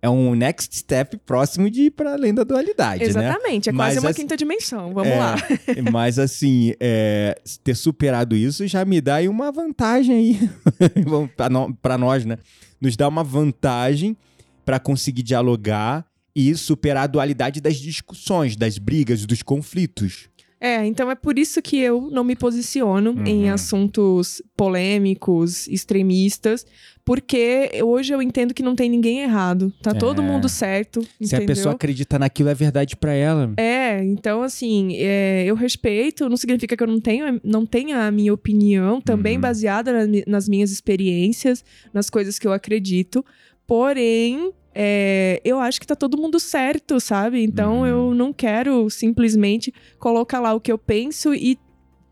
[0.00, 3.08] É um next step próximo de ir pra além da dualidade, né?
[3.08, 4.94] Exatamente, é Mas quase uma assim- quinta dimensão.
[4.94, 5.36] Vamos É, lá.
[5.92, 10.50] Mas assim, é, ter superado isso já me dá aí uma vantagem aí.
[11.82, 12.38] Pra nós, né?
[12.80, 14.16] Nos dá uma vantagem
[14.64, 20.28] pra conseguir dialogar e superar a dualidade das discussões, das brigas, dos conflitos.
[20.60, 23.24] É, então é por isso que eu não me posiciono Uhum.
[23.24, 26.66] em assuntos polêmicos, extremistas,
[27.04, 29.72] porque hoje eu entendo que não tem ninguém errado.
[29.80, 30.24] Tá todo É.
[30.24, 31.46] mundo certo, Se a entendeu?
[31.46, 33.52] pessoa acredita naquilo, é verdade pra ela.
[33.56, 38.10] É, então assim, é, eu respeito, não significa que eu não tenho, não tenha a
[38.10, 39.40] minha opinião, também Uhum.
[39.42, 43.24] baseada na nas minhas experiências, nas coisas que eu acredito.
[43.66, 47.42] Porém, é, eu acho que tá todo mundo certo, sabe?
[47.42, 47.86] Então Uhum.
[47.86, 51.58] eu não quero simplesmente colocar lá o que eu penso e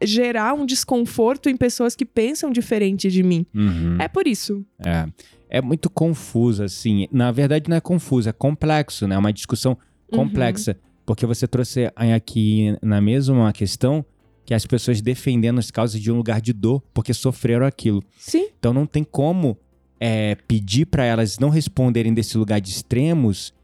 [0.03, 3.47] gerar um desconforto em pessoas que pensam diferente de mim.
[3.55, 3.97] Uhum.
[4.01, 4.65] É por isso.
[4.85, 5.07] É.
[5.49, 7.07] É muito confuso, assim.
[7.11, 9.15] Na verdade, não é confuso, é complexo, né?
[9.15, 9.79] É uma discussão
[10.13, 10.19] Uhum.
[10.19, 10.77] complexa.
[11.07, 14.05] Porque você trouxe aqui na mesa uma questão
[14.45, 18.03] que as pessoas defendendo as causas de um lugar de dor porque sofreram aquilo.
[18.19, 18.49] Sim.
[18.59, 19.57] Então não tem como
[20.01, 23.55] é, pedir para elas não responderem desse lugar de extremos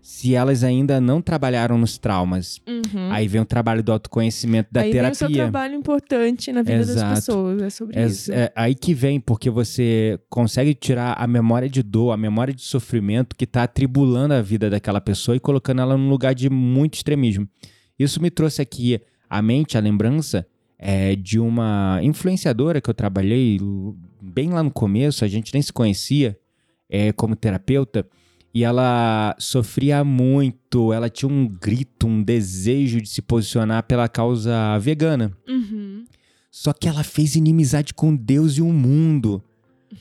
[0.00, 2.60] se elas ainda não trabalharam nos traumas.
[2.66, 3.10] Uhum.
[3.12, 5.36] Aí vem o trabalho do autoconhecimento da Aí vem o seu terapia.
[5.52, 6.98] trabalho importante na vida Exato.
[7.00, 7.62] das pessoas.
[7.62, 8.32] É sobre É, isso.
[8.32, 12.62] é aí que vem, porque você consegue tirar a memória de dor, a memória de
[12.62, 16.94] sofrimento que tá atribulando a vida daquela pessoa e colocando ela num lugar de muito
[16.94, 17.46] extremismo.
[17.98, 18.98] Isso me trouxe aqui
[19.28, 20.46] à mente, a lembrança
[20.78, 23.58] é, de uma influenciadora que eu trabalhei
[24.28, 26.38] bem lá no começo, a gente nem se conhecia
[26.88, 28.06] é, como terapeuta,
[28.54, 34.78] e ela sofria muito, ela tinha um grito, um desejo de se posicionar pela causa
[34.78, 35.32] vegana.
[35.48, 36.04] Uhum.
[36.50, 39.42] Só que ela fez inimizade com Deus e o mundo.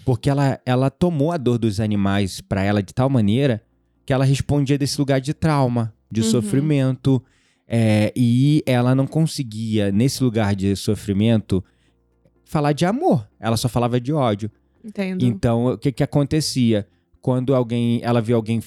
[0.06, 3.62] Porque ela, ela tomou a dor dos animais pra ela de tal maneira
[4.06, 6.32] que ela respondia desse lugar de trauma, de Uhum.
[6.32, 7.24] sofrimento.
[7.70, 11.62] é, e ela não conseguia, nesse lugar de sofrimento,
[12.48, 13.28] falar de amor.
[13.40, 14.50] Ela só falava de ódio.
[14.84, 15.24] Entendo.
[15.24, 16.88] Então, o que que acontecia?
[17.22, 18.62] Quando alguém, ela via alguém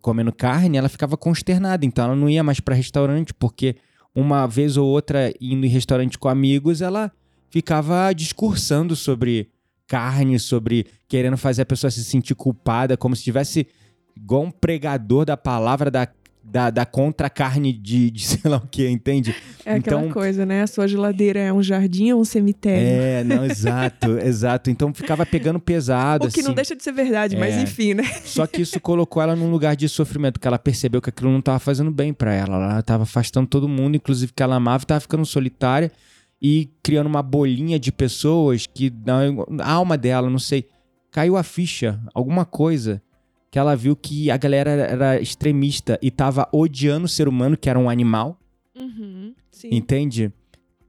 [0.00, 1.84] comendo carne, ela ficava consternada.
[1.86, 3.76] Então, ela não ia mais para restaurante, porque
[4.14, 7.10] uma vez ou outra, indo em restaurante com amigos, ela
[7.50, 9.50] ficava discursando sobre
[9.86, 13.66] carne, sobre querendo fazer a pessoa se sentir culpada, como se tivesse
[14.14, 16.06] igual um pregador da palavra da,
[16.50, 19.34] da, da contra-carne de, de sei lá o que, entende?
[19.64, 20.62] É aquela Então- coisa, né?
[20.62, 22.86] A sua geladeira é um jardim ou um cemitério?
[22.86, 24.70] É, não, exato, exato.
[24.70, 26.54] Então ficava pegando pesado, o que não assim.
[26.56, 27.62] deixa de ser verdade, mas É.
[27.62, 28.04] enfim, né?
[28.24, 31.40] Só que isso colocou ela num lugar de sofrimento, que ela percebeu que aquilo não
[31.40, 32.56] estava fazendo bem pra ela.
[32.56, 35.92] Ela estava afastando todo mundo, inclusive que ela amava, estava ficando solitária
[36.40, 39.22] e criando uma bolinha de pessoas que na
[39.64, 40.66] a alma dela, não sei,
[41.10, 43.02] caiu a ficha, alguma coisa
[43.50, 47.68] que ela viu que a galera era extremista e tava odiando o ser humano, que
[47.70, 48.38] era um animal,
[48.78, 49.68] Uhum, sim.
[49.72, 50.32] entende?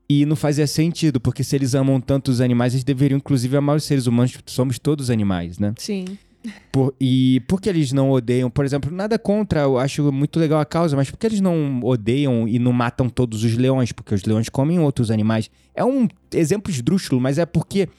[0.09, 3.75] E não fazia sentido, porque se eles amam tanto os animais, eles deveriam inclusive amar
[3.77, 5.73] os seres humanos, somos todos animais, né?
[5.77, 6.05] Sim.
[6.71, 8.49] Por- e por que eles não odeiam?
[8.49, 11.81] Por exemplo, nada contra, eu acho muito legal a causa, mas por que eles não
[11.83, 13.91] odeiam e não matam todos os leões?
[13.91, 15.49] Porque os leões comem outros animais.
[15.75, 17.89] É um exemplo esdrúxulo, mas é porque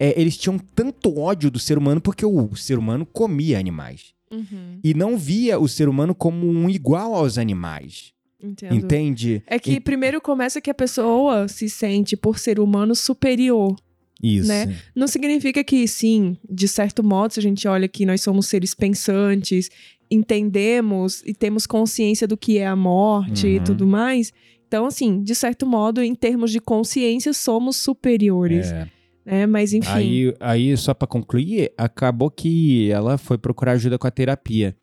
[0.00, 4.14] é, eles tinham tanto ódio do ser humano porque o ser humano comia animais.
[4.32, 8.12] Uhum, E não via o ser humano como um igual aos animais.
[8.42, 8.74] entendo.
[8.74, 9.42] Entende?
[9.46, 13.76] É que primeiro começa que a pessoa se sente, por ser humano, superior.
[14.22, 14.48] Isso.
[14.48, 14.76] né?
[14.94, 18.74] Não significa que, sim, de certo modo, se a gente olha que nós somos seres
[18.74, 19.68] pensantes,
[20.10, 23.64] entendemos e temos consciência do que é a morte e Uhum.
[23.64, 24.32] tudo mais.
[24.68, 28.88] Então, assim, de certo modo, em termos de consciência, somos superiores, É.
[29.30, 29.46] né?
[29.46, 29.88] Mas, enfim.
[29.90, 34.76] Aí, aí, só pra concluir, acabou que ela foi procurar ajuda com a terapia.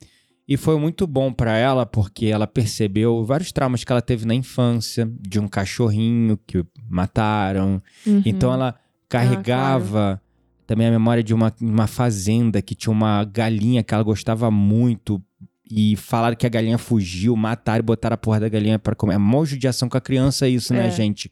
[0.48, 4.34] E foi muito bom para ela porque ela percebeu vários traumas que ela teve na
[4.34, 7.82] infância, de um cachorrinho que mataram.
[8.06, 8.22] Uhum.
[8.26, 8.74] Então ela
[9.10, 10.22] carregava
[10.66, 15.22] também a memória de uma, uma fazenda que tinha uma galinha que ela gostava muito.
[15.70, 19.16] E falaram que a galinha fugiu, mataram e botaram a porra da galinha para comer.
[19.16, 20.92] É mó judiação com a criança isso, né, É.
[20.92, 21.30] gente?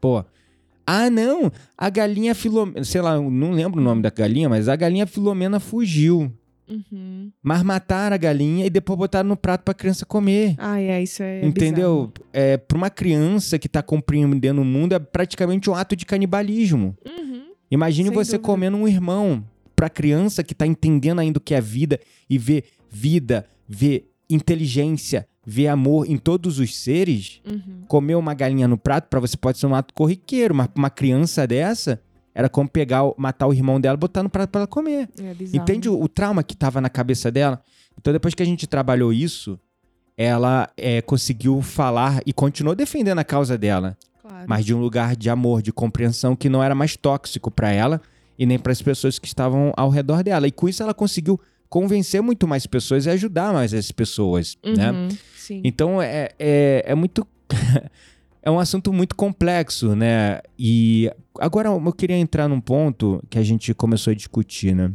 [0.00, 0.24] Pô.
[0.86, 1.50] Ah, não!
[1.76, 2.84] A galinha Filomena.
[2.84, 6.32] Sei lá, não lembro o nome da galinha, mas a galinha Filomena fugiu.
[6.68, 7.30] Uhum.
[7.42, 10.54] Mas mataram a galinha e depois botaram no prato pra criança comer.
[10.58, 11.44] Ai, é, isso é.
[11.44, 12.12] Entendeu?
[12.32, 16.96] É, pra uma criança que tá compreendendo o mundo, é praticamente um ato de canibalismo.
[17.06, 17.42] Uhum.
[17.70, 18.46] Imagine Sem você dúvida.
[18.46, 19.44] comendo um irmão.
[19.74, 25.28] Pra criança que tá entendendo ainda o que é vida e vê vida, vê inteligência,
[25.48, 27.84] vê amor em todos os seres, Uhum.
[27.86, 30.90] comer uma galinha no prato pra você pode ser um ato corriqueiro, mas pra uma
[30.90, 32.00] criança dessa
[32.34, 35.08] era como pegar, matar o irmão dela e botar no prato pra ela comer.
[35.18, 35.56] É.
[35.56, 37.62] Entende o, o trauma que tava na cabeça dela?
[37.98, 39.58] Então, depois que a gente trabalhou isso,
[40.16, 44.44] ela é, conseguiu falar e continuou defendendo a causa dela, Claro.
[44.48, 48.00] mas de um lugar de amor, de compreensão que não era mais tóxico pra ela
[48.38, 50.46] e nem para as pessoas que estavam ao redor dela.
[50.48, 51.40] E com isso ela conseguiu
[51.76, 54.90] convencer muito mais pessoas e ajudar mais as pessoas, né?
[54.92, 55.08] Uhum.
[55.36, 55.60] Sim.
[55.62, 57.26] Então é, é, é muito.
[58.42, 60.40] é um assunto muito complexo, né?
[60.58, 64.90] E agora eu queria entrar num ponto que a gente começou a discutir, né?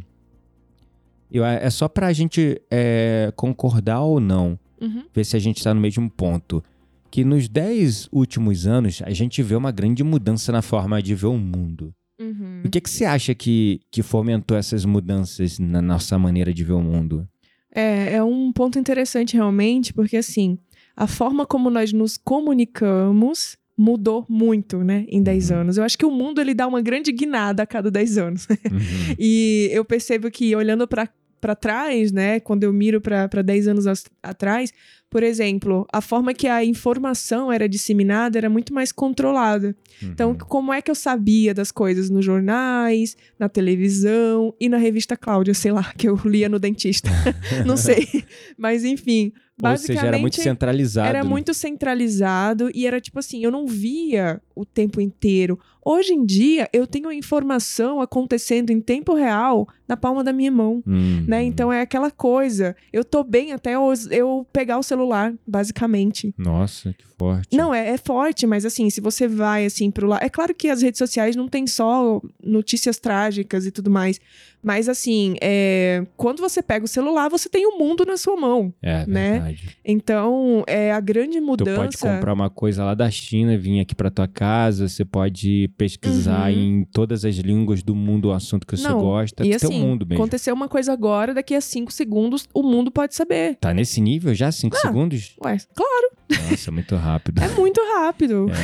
[1.30, 5.04] Eu, é só pra gente é, concordar ou não, Uhum.
[5.14, 6.64] ver se a gente tá no mesmo ponto.
[7.12, 11.26] Que nos 10 últimos anos a gente vê uma grande mudança na forma de ver
[11.26, 11.94] o mundo.
[12.22, 12.62] Uhum.
[12.64, 16.72] O que, que você acha que, que fomentou essas mudanças na nossa maneira de ver
[16.74, 17.26] o mundo?
[17.74, 20.58] É, é um ponto interessante realmente, porque assim,
[20.96, 25.56] a forma como nós nos comunicamos mudou muito, né, em 10 Uhum.
[25.58, 25.76] anos.
[25.78, 28.46] Eu acho que o mundo ele dá uma grande guinada a cada 10 anos.
[28.70, 29.14] Uhum.
[29.18, 31.08] E eu percebo que olhando para
[31.56, 34.72] trás, né, quando eu miro para 10 anos as- atrás,
[35.12, 39.76] por exemplo, a forma que a informação era disseminada era muito mais controlada.
[40.02, 40.38] Então, Uhum.
[40.38, 45.52] como é que eu sabia das coisas nos jornais, na televisão e na revista Cláudia,
[45.52, 47.10] sei lá, que eu lia no dentista.
[47.66, 48.08] Não sei.
[48.56, 51.08] Mas enfim, Ou basicamente seja, era muito centralizado.
[51.08, 51.28] era né?
[51.28, 55.58] muito centralizado e era tipo assim, eu não via o tempo inteiro.
[55.84, 60.50] Hoje em dia, eu tenho a informação acontecendo em tempo real na palma da minha
[60.50, 60.82] mão.
[60.86, 61.24] Uhum.
[61.26, 61.42] Né?
[61.42, 62.76] Então é aquela coisa.
[62.92, 65.01] Eu tô bem até eu, eu pegar o celular,
[65.46, 66.34] basicamente.
[66.38, 67.56] Nossa, que forte.
[67.56, 70.22] Não, é, é forte, mas assim, se você vai assim pro lado.
[70.24, 74.20] É claro que as redes sociais não tem só notícias trágicas e tudo mais.
[74.64, 78.72] Mas assim, é, quando você pega o celular, você tem o mundo na sua mão.
[78.80, 79.30] É né?
[79.32, 79.76] verdade.
[79.84, 81.80] Então, é a grande Tu mudança.
[81.80, 86.50] pode comprar uma coisa lá da China, vir aqui pra tua casa, você pode pesquisar
[86.52, 86.58] Uhum.
[86.80, 89.44] em todas as línguas do mundo o assunto que você Não, gosta.
[89.44, 90.22] E tem assim, um mundo mesmo.
[90.22, 93.56] aconteceu uma coisa agora, daqui a cinco segundos, o mundo pode saber.
[93.60, 94.52] Tá nesse nível já?
[94.52, 94.80] Cinco Ah.
[94.80, 95.34] segundos?
[95.44, 96.12] Ué, claro,
[96.50, 97.11] Nossa, muito rápido.
[97.40, 98.46] É muito rápido.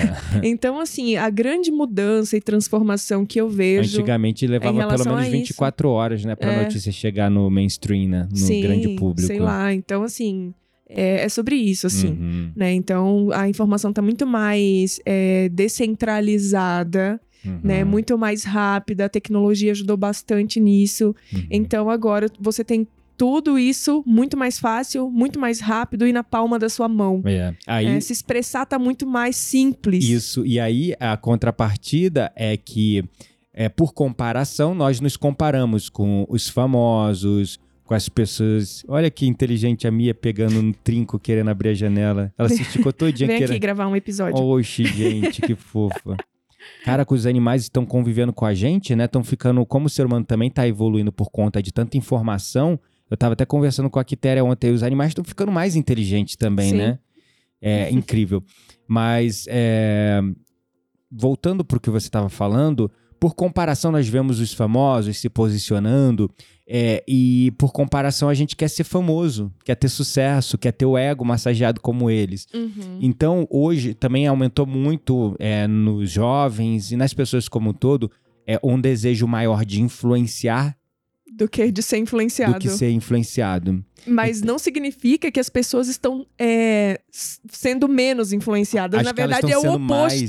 [0.42, 0.46] É.
[0.46, 3.96] Então, assim, a grande mudança e transformação que eu vejo.
[3.98, 6.34] Antigamente levava pelo menos a 24 horas, né?
[6.36, 6.62] Pra É.
[6.64, 8.28] notícia chegar no mainstream, né?
[8.30, 9.26] No Sim, grande público.
[9.26, 9.72] Sei lá.
[9.72, 10.52] Então, assim,
[10.88, 12.08] é, é sobre isso, assim.
[12.08, 12.72] Uhum, Né?
[12.74, 17.84] Então, a informação tá muito mais é, descentralizada, uhum, né?
[17.84, 19.06] Muito mais rápida.
[19.06, 21.14] A tecnologia ajudou bastante nisso.
[21.32, 21.42] uhum.
[21.50, 22.86] Então, agora você tem
[23.18, 27.20] tudo isso muito mais fácil, muito mais rápido e na palma da sua mão.
[27.26, 27.52] É.
[27.66, 30.04] Aí, É, se expressar tá muito mais simples.
[30.04, 33.04] Isso, e aí a contrapartida é que,
[33.52, 38.84] é, por comparação, nós nos comparamos com os famosos, com as pessoas.
[38.86, 42.32] Olha que inteligente a Mia pegando um trinco querendo abrir a janela.
[42.38, 43.60] Ela se esticou todinha Vem aqui querendo.
[43.60, 44.40] gravar um episódio.
[44.40, 46.16] Oxe, gente, que fofa.
[46.84, 49.06] Cara, que os animais estão convivendo com a gente, né?
[49.06, 49.64] Estão ficando.
[49.66, 52.78] Como o ser humano também tá evoluindo por conta de tanta informação.
[53.10, 54.70] Eu tava até conversando com a Quitéria ontem.
[54.70, 56.76] Os animais estão ficando mais inteligentes também, Sim.
[56.76, 56.98] né?
[57.60, 58.42] É incrível.
[58.86, 60.20] Mas, é,
[61.10, 66.30] voltando pro que você estava falando, por comparação, nós vemos os famosos se posicionando.
[66.70, 70.98] é, e por comparação, a gente quer ser famoso, quer ter sucesso, quer ter o
[70.98, 72.46] ego massageado como eles.
[72.52, 72.98] Uhum.
[73.00, 78.10] Então, hoje também aumentou muito é, nos jovens e nas pessoas como um todo
[78.46, 80.76] é, um desejo maior de influenciar
[81.32, 82.54] Do que de ser influenciado.
[82.54, 83.84] do que ser influenciado.
[84.06, 88.94] Mas não significa que as pessoas estão é, sendo menos influencidas.
[88.94, 89.78] Acho Na verdade, é o oposto.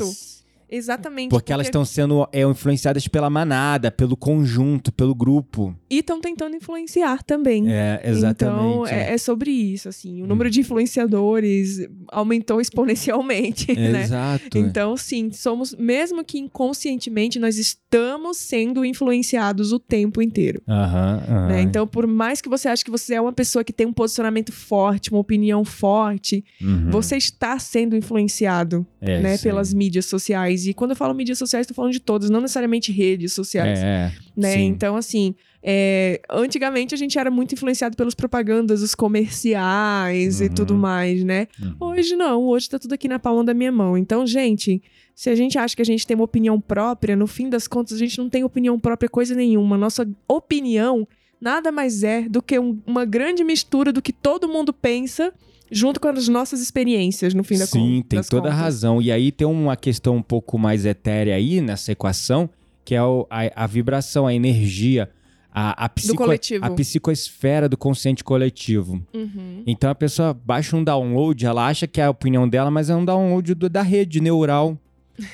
[0.06, 0.29] mais-
[0.70, 1.30] Exatamente.
[1.30, 5.76] Porque, elas estão sendo é, influenciadas pela manada, pelo conjunto, pelo grupo.
[5.90, 7.72] E estão tentando influenciar também.
[7.72, 8.68] É, exatamente.
[8.68, 10.22] Então, é, é sobre isso, assim.
[10.22, 14.04] O número de influenciadores aumentou exponencialmente, né?
[14.04, 14.58] Exato.
[14.58, 20.62] Então, sim, somos, mesmo que inconscientemente, nós estamos sendo influenciados o tempo inteiro.
[20.68, 21.48] Aham, aham.
[21.48, 21.62] né?
[21.62, 24.52] Então, por mais que você ache que você é uma pessoa que tem um posicionamento
[24.52, 26.90] forte, uma opinião forte, Uhum.
[26.92, 30.59] você está sendo influenciado, É, né, pelas mídias sociais.
[30.68, 34.12] E quando eu falo mídias sociais, estou falando de todas, não necessariamente redes sociais, É,
[34.36, 34.54] né?
[34.54, 34.66] sim.
[34.66, 40.50] Então, assim, é, antigamente a gente era muito influenciado pelas propagandas, os comerciais e Uhum.
[40.54, 41.48] tudo mais, né?
[41.62, 41.76] Uhum.
[41.80, 43.98] Hoje não, hoje tá tudo aqui na palma da minha mão.
[43.98, 44.82] Então, gente,
[45.16, 47.94] se a gente acha que a gente tem uma opinião própria, no fim das contas
[47.94, 49.78] a gente não tem opinião própria coisa nenhuma.
[49.78, 51.08] Nossa opinião
[51.42, 55.34] nada mais é do que um- uma grande mistura do que todo mundo pensa
[55.72, 58.60] junto com as nossas experiências, no fim da con- Sim, tem toda a contas.
[58.60, 59.02] razão.
[59.02, 62.50] E aí tem uma questão um pouco mais etérea aí nessa equação,
[62.86, 65.10] que é o- a, a vibração, a energia,
[65.52, 66.24] a, a, psico,
[66.62, 69.02] a psicosfera do consciente coletivo.
[69.14, 69.64] Uhum.
[69.66, 72.96] Então a pessoa baixa um download, ela acha que é a opinião dela, mas é
[72.96, 74.78] um download do- da rede neural,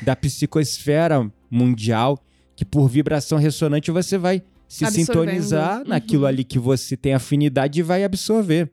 [0.01, 2.19] da psicosfera mundial,
[2.55, 5.05] que por vibração ressonante você vai se Absorvendo.
[5.05, 5.87] sintonizar Uhum.
[5.89, 8.71] naquilo ali que você tem afinidade e vai absorver.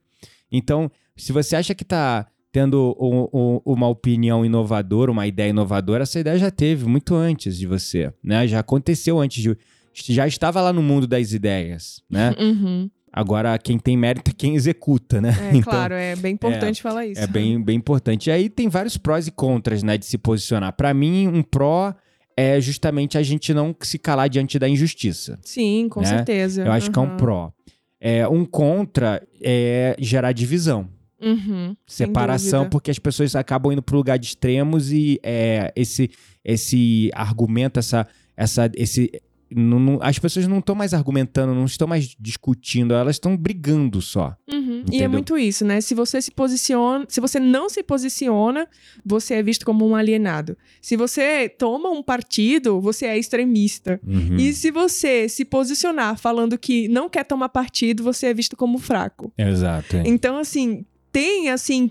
[0.50, 6.02] Então, se você acha que tá tendo um- um- uma opinião inovadora, uma ideia inovadora,
[6.02, 8.46] essa ideia já teve muito antes de você, né?
[8.46, 9.56] Já aconteceu antes de...
[9.94, 12.34] Já estava lá no mundo das ideias, né?
[12.38, 12.90] Uhum.
[13.14, 15.34] Agora, quem tem mérito é quem executa, né?
[15.54, 17.20] É claro, é bem importante falar isso.
[17.20, 18.28] É bem, bem importante.
[18.28, 20.72] E aí tem vários prós e contras, né, de se posicionar.
[20.74, 21.94] Pra mim, um pró
[22.34, 25.38] é justamente a gente não se calar diante da injustiça.
[25.42, 26.06] Sim, com né?
[26.06, 26.64] certeza.
[26.64, 27.16] Eu acho que é um Uhum.
[27.18, 27.52] pró.
[28.00, 30.88] É, um contra é gerar divisão,
[31.22, 36.10] Uhum, separação, porque as pessoas acabam indo pro lugar de extremos e é, esse,
[36.44, 38.06] esse argumento, essa,
[38.36, 39.10] essa, esse,
[39.54, 44.00] não- não- as pessoas não estão mais argumentando, não estão mais discutindo, elas estão brigando
[44.00, 44.34] só.
[44.50, 44.82] Uhum.
[44.90, 45.80] E é muito isso, né?
[45.80, 48.66] Se você se posiciona, se você não se posiciona,
[49.04, 50.56] você é visto como um alienado.
[50.80, 54.00] Se você toma um partido, você é extremista.
[54.06, 54.36] Uhum.
[54.36, 58.78] E se você se posicionar falando que não quer tomar partido, você é visto como
[58.78, 59.32] fraco.
[59.38, 59.96] Exato.
[59.98, 60.02] é.
[60.06, 61.90] Então, assim, tem assim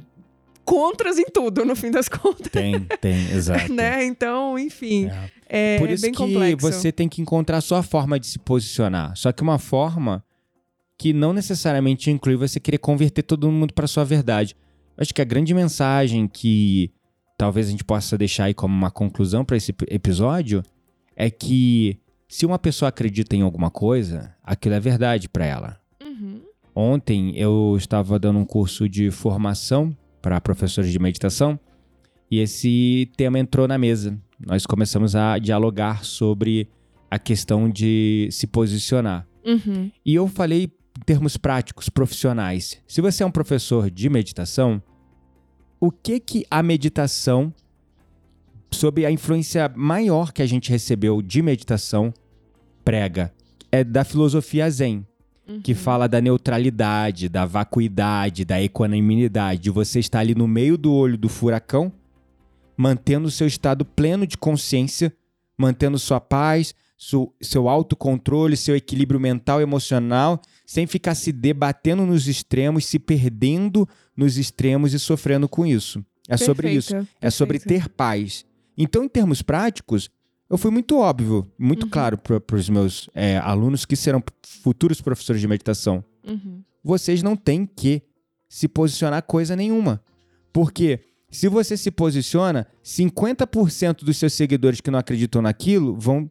[0.65, 3.71] contras em tudo, no fim das contas, Tem, tem, exato.
[3.73, 4.03] né?
[4.05, 5.07] Então, enfim,
[5.49, 5.75] É.
[5.75, 6.71] é, Por isso bem que complexo.
[6.71, 9.15] você tem que encontrar a sua forma de se posicionar.
[9.17, 10.23] Só que uma forma
[10.97, 14.55] que não necessariamente inclui você querer converter todo mundo para sua verdade.
[14.97, 16.91] Acho que a grande mensagem que
[17.37, 20.61] talvez a gente possa deixar aí como uma conclusão para esse ep- episódio
[21.15, 21.97] é que
[22.29, 25.80] se uma pessoa acredita em alguma coisa, aquilo é verdade para ela.
[26.75, 31.59] Ontem eu estava dando um curso de formação para professores de meditação
[32.29, 34.17] e esse tema entrou na mesa.
[34.39, 36.69] Nós começamos a dialogar sobre
[37.09, 39.27] a questão de se posicionar.
[39.45, 39.91] Uhum.
[40.05, 42.81] E eu falei em termos práticos, profissionais.
[42.87, 44.81] Se você é um professor de meditação,
[45.79, 47.53] o que que a meditação,
[48.71, 52.13] sob a influência maior que a gente recebeu de meditação,
[52.85, 53.33] prega?
[53.69, 55.05] É da filosofia Zen
[55.63, 60.93] que fala da neutralidade, da vacuidade, da equanimidade, de você estar ali no meio do
[60.93, 61.91] olho do furacão,
[62.77, 65.13] mantendo o seu estado pleno de consciência,
[65.57, 72.05] mantendo sua paz, su- seu autocontrole, seu equilíbrio mental e emocional, sem ficar se debatendo
[72.05, 76.03] nos extremos, se perdendo nos extremos e sofrendo com isso.
[76.29, 76.91] É sobre isso.
[76.91, 78.45] Perfeita, É sobre ter paz.
[78.77, 80.09] Então, em termos práticos,
[80.51, 85.39] eu fui muito óbvio, muito claro para os meus é, alunos que serão futuros professores
[85.39, 86.03] de meditação.
[86.27, 86.61] Uhum.
[86.83, 88.01] Vocês não têm que
[88.49, 90.03] se posicionar coisa nenhuma.
[90.51, 90.99] Porque
[91.29, 96.29] se você se posiciona, 50% dos seus seguidores que não acreditam naquilo vão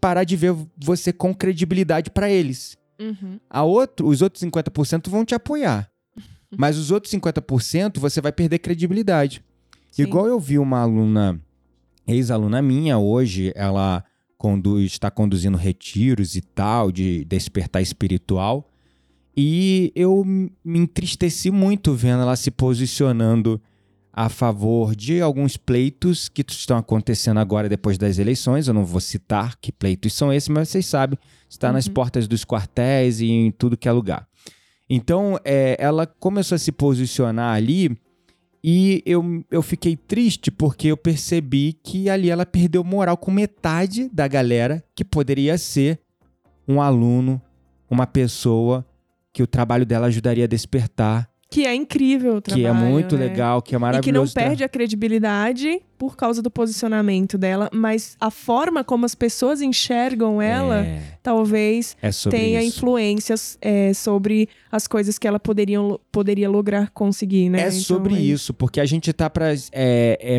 [0.00, 2.78] parar de ver você com credibilidade para eles.
[2.98, 3.38] Uhum.
[3.50, 5.90] A outro, os outros 50% vão te apoiar.
[6.56, 9.44] Mas os outros 50% você vai perder credibilidade.
[9.90, 10.04] Sim.
[10.04, 11.38] Igual eu vi uma aluna,
[12.06, 14.04] ex-aluna minha, hoje, ela
[14.38, 18.68] conduz, está conduzindo retiros e tal, de despertar espiritual.
[19.36, 23.60] E eu me entristeci muito vendo ela se posicionando
[24.12, 28.66] a favor de alguns pleitos que estão acontecendo agora depois das eleições.
[28.66, 31.18] Eu não vou citar que pleitos são esses, mas vocês sabem,
[31.50, 31.92] está nas Uhum.
[31.92, 34.26] portas dos quartéis e em tudo que é lugar.
[34.88, 37.94] Então, é, ela começou a se posicionar ali
[38.68, 44.10] e eu, eu fiquei triste porque eu percebi que ali ela perdeu moral com metade
[44.12, 46.00] da galera que poderia ser
[46.66, 47.40] um aluno,
[47.88, 48.84] uma pessoa
[49.32, 53.16] que o trabalho dela ajudaria a despertar Que é incrível o trabalho, que é muito
[53.16, 53.24] né?
[53.28, 54.04] legal, que é E maravilhoso.
[54.04, 54.48] que não tá?
[54.48, 60.42] perde a credibilidade por causa do posicionamento dela, mas a forma como as pessoas enxergam
[60.42, 62.76] ela, É, talvez é tenha isso.
[62.78, 67.60] influências é, sobre as coisas que ela poderiam, poderia lograr conseguir, né?
[67.62, 69.54] É Então, sobre é isso, porque a gente tá para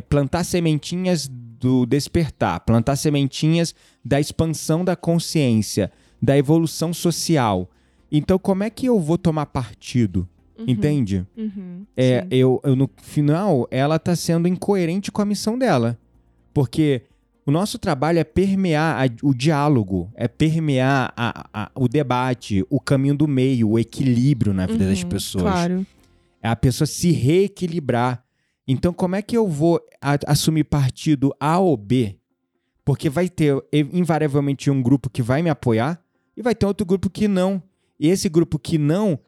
[0.07, 3.73] plantar sementinhas do despertar, plantar sementinhas
[4.05, 5.91] da expansão da consciência,
[6.21, 7.67] da evolução social.
[8.11, 10.29] Então, como é que eu vou tomar partido?
[10.57, 11.25] Uhum, Entende?
[11.37, 12.27] uhum, É, sim.
[12.31, 15.97] eu, eu, no final, ela tá sendo incoerente com a missão dela.
[16.53, 17.03] Porque
[17.45, 22.79] o nosso trabalho é permear a- o diálogo, é permear a- a- o debate, o
[22.79, 25.85] caminho do meio, o equilíbrio na vida das Uhum, pessoas Claro.
[26.41, 28.23] é a pessoa se reequilibrar.
[28.67, 29.79] Então, como é que eu vou
[30.25, 32.17] assumir partido A ou B?
[32.83, 33.53] Porque vai ter
[33.93, 36.01] invariavelmente um grupo que vai me apoiar
[36.35, 37.61] e vai ter outro grupo que não.
[37.99, 39.19] E esse grupo que não,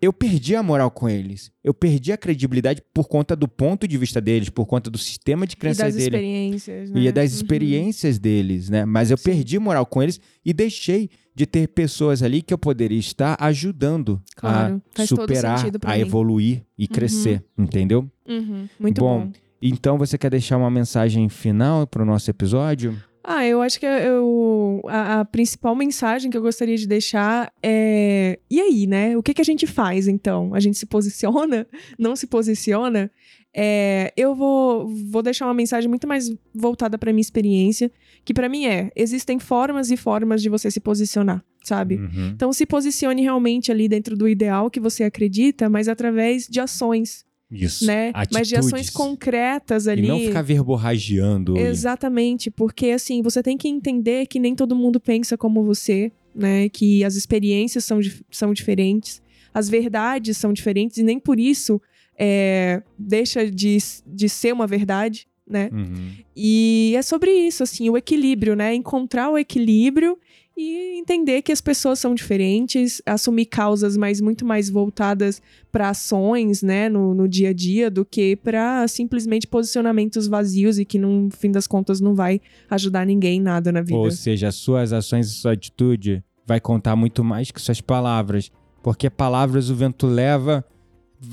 [0.00, 1.50] eu perdi a moral com eles.
[1.62, 5.46] Eu perdi a credibilidade por conta do ponto de vista deles, por conta do sistema
[5.46, 7.00] de E crença das deles experiências, né?
[7.00, 7.36] e das Uhum.
[7.36, 8.84] experiências deles, né?
[8.84, 9.24] Mas eu Sim.
[9.24, 14.20] perdi moral com eles e deixei de ter pessoas ali que eu poderia estar ajudando
[14.36, 16.00] Claro, a superar, a mim.
[16.00, 18.10] evoluir e crescer, entendeu?
[18.28, 19.32] Uhum, Muito Bom, bom.
[19.62, 22.96] Então você quer deixar uma mensagem final para o nosso episódio?
[23.22, 28.38] Ah, eu acho que eu, a, a principal mensagem que eu gostaria de deixar é.
[28.50, 29.16] E aí, né?
[29.16, 30.54] O que, que a gente faz então?
[30.54, 31.66] A gente se posiciona?
[31.98, 33.10] Não se posiciona?
[33.54, 37.90] É, eu vou, vou deixar uma mensagem muito mais voltada para minha experiência,
[38.24, 41.96] que para mim é: existem formas e formas de você se posicionar, sabe?
[41.96, 42.30] Uhum.
[42.34, 47.24] Então se posicione realmente ali dentro do ideal que você acredita, mas através de ações,
[47.50, 47.86] Isso.
[47.86, 48.12] né?
[48.32, 50.04] Mas de ações concretas ali.
[50.04, 51.56] E não ficar verborragiando.
[51.56, 56.12] e- Exatamente, porque assim, você tem que entender que nem todo mundo pensa como você,
[56.34, 56.68] né?
[56.68, 57.98] Que as experiências são,
[58.30, 59.20] são diferentes,
[59.52, 61.80] as verdades são diferentes, e nem por isso
[62.16, 65.70] é, deixa de, de ser uma verdade, né?
[65.72, 66.10] Uhum.
[66.36, 68.72] E é sobre isso, assim, o equilíbrio, né?
[68.74, 70.16] Encontrar o equilíbrio
[70.62, 75.40] e entender que as pessoas são diferentes, assumir causas mais muito mais voltadas
[75.72, 80.84] para ações, né, no, no dia a dia, do que para simplesmente posicionamentos vazios e
[80.84, 83.98] que no fim das contas não vai ajudar ninguém nada na vida.
[83.98, 88.52] Ou seja, suas ações e sua atitude vai contar muito mais que suas palavras.
[88.82, 90.62] Porque palavras o vento leva,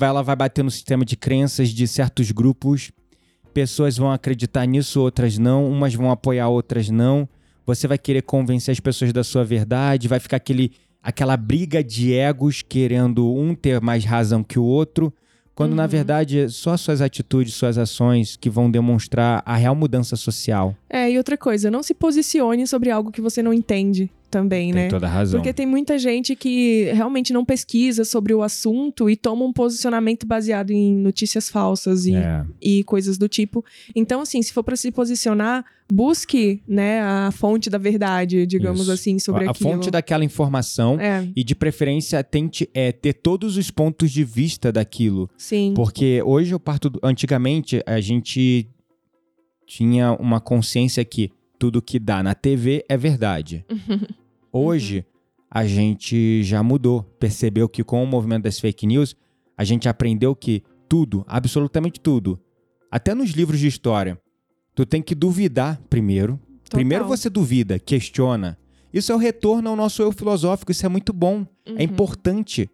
[0.00, 2.90] ela vai bater no sistema de crenças de certos grupos.
[3.52, 5.70] Pessoas vão acreditar nisso, outras não.
[5.70, 7.28] Umas vão apoiar, outras não.
[7.68, 12.14] Você vai querer convencer as pessoas da sua verdade, vai ficar aquele, aquela briga de
[12.14, 15.12] egos querendo um ter mais razão que o outro.
[15.54, 15.88] Quando na Uhum.
[15.90, 20.74] verdade só suas atitudes, suas ações que vão demonstrar a real mudança social.
[20.88, 24.82] É, e outra coisa, não se posicione sobre algo que você não entende também, Tem
[24.84, 24.88] né?
[24.88, 25.40] toda a razão.
[25.40, 30.26] Porque tem muita gente que realmente não pesquisa sobre o assunto e toma um posicionamento
[30.26, 32.44] baseado em notícias falsas e, É.
[32.60, 33.64] e coisas do tipo.
[33.94, 38.92] Então, assim, se for para se posicionar, busque, né, a fonte da verdade, digamos Isso.
[38.92, 39.70] assim, sobre a, a aquilo.
[39.70, 44.70] fonte daquela informação É, e de preferência tente é, ter todos os pontos de vista
[44.70, 45.30] daquilo.
[45.38, 45.72] sim.
[45.74, 46.90] Porque hoje eu parto.
[46.90, 48.68] do- Antigamente a gente
[49.66, 53.64] tinha uma consciência que tudo que dá na TV é verdade.
[54.52, 55.04] Hoje
[55.50, 57.02] a gente já mudou.
[57.18, 59.16] Percebeu que com o movimento das fake news,
[59.56, 62.38] a gente aprendeu que tudo, absolutamente tudo,
[62.90, 64.18] até nos livros de história,
[64.74, 66.38] tu tem que duvidar primeiro.
[66.70, 67.16] Primeiro Total.
[67.16, 68.58] você duvida, questiona.
[68.92, 71.80] Isso é o retorno ao nosso eu filosófico, isso é muito bom, é Uhum.
[71.80, 72.70] importante.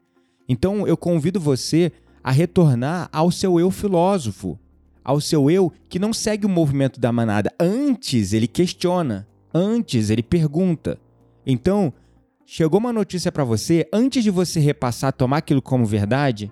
[0.48, 1.90] Então eu convido você
[2.22, 4.58] a retornar ao seu eu filósofo,
[5.04, 7.52] ao seu eu que não segue o movimento da manada.
[7.60, 10.98] Antes ele questiona, antes ele pergunta.
[11.46, 11.92] Então,
[12.46, 16.50] chegou uma notícia pra você, antes de você repassar, tomar aquilo como verdade,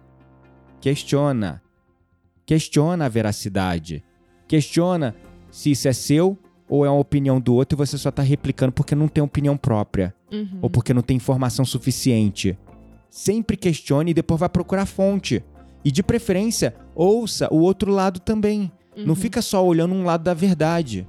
[0.80, 1.62] questiona.
[2.44, 4.05] Questiona a veracidade.
[4.48, 5.14] Questiona
[5.50, 6.36] se isso é seu
[6.68, 9.57] ou é uma opinião do outro e você só tá replicando porque não tem opinião
[9.57, 10.61] própria Uhum.
[10.62, 12.59] ou porque não tem informação suficiente.
[13.11, 15.44] Sempre questione e depois vai procurar fonte.
[15.85, 18.70] E de preferência, ouça o outro lado também.
[18.97, 19.14] Não Uhum.
[19.14, 21.07] fica só olhando um lado da verdade.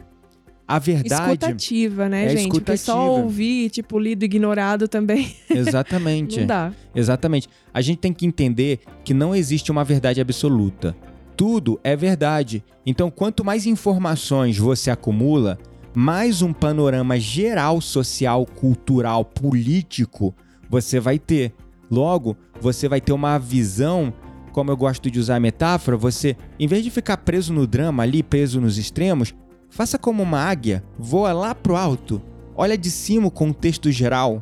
[0.66, 1.14] A verdade.
[1.34, 2.50] Escutativa, né, é gente?
[2.50, 3.24] Porque só escutativa.
[3.24, 6.40] ouvir, tipo, lido ignorado também Exatamente.
[6.40, 6.74] não dá.
[6.96, 7.50] Exatamente.
[7.74, 10.96] A gente tem que entender que não existe uma verdade absoluta.
[11.36, 12.64] Tudo é verdade.
[12.86, 15.60] Então, quanto mais informações você acumula,
[15.94, 20.34] mais um panorama geral, social, cultural, político
[20.70, 21.54] você vai ter.
[21.92, 24.14] Logo, você vai ter uma visão,
[24.54, 28.04] como eu gosto de usar a metáfora, você, em vez de ficar preso no drama
[28.04, 29.34] ali, preso nos extremos,
[29.70, 32.22] faça como uma águia, voa lá pro alto,
[32.56, 34.42] olha de cima o contexto geral,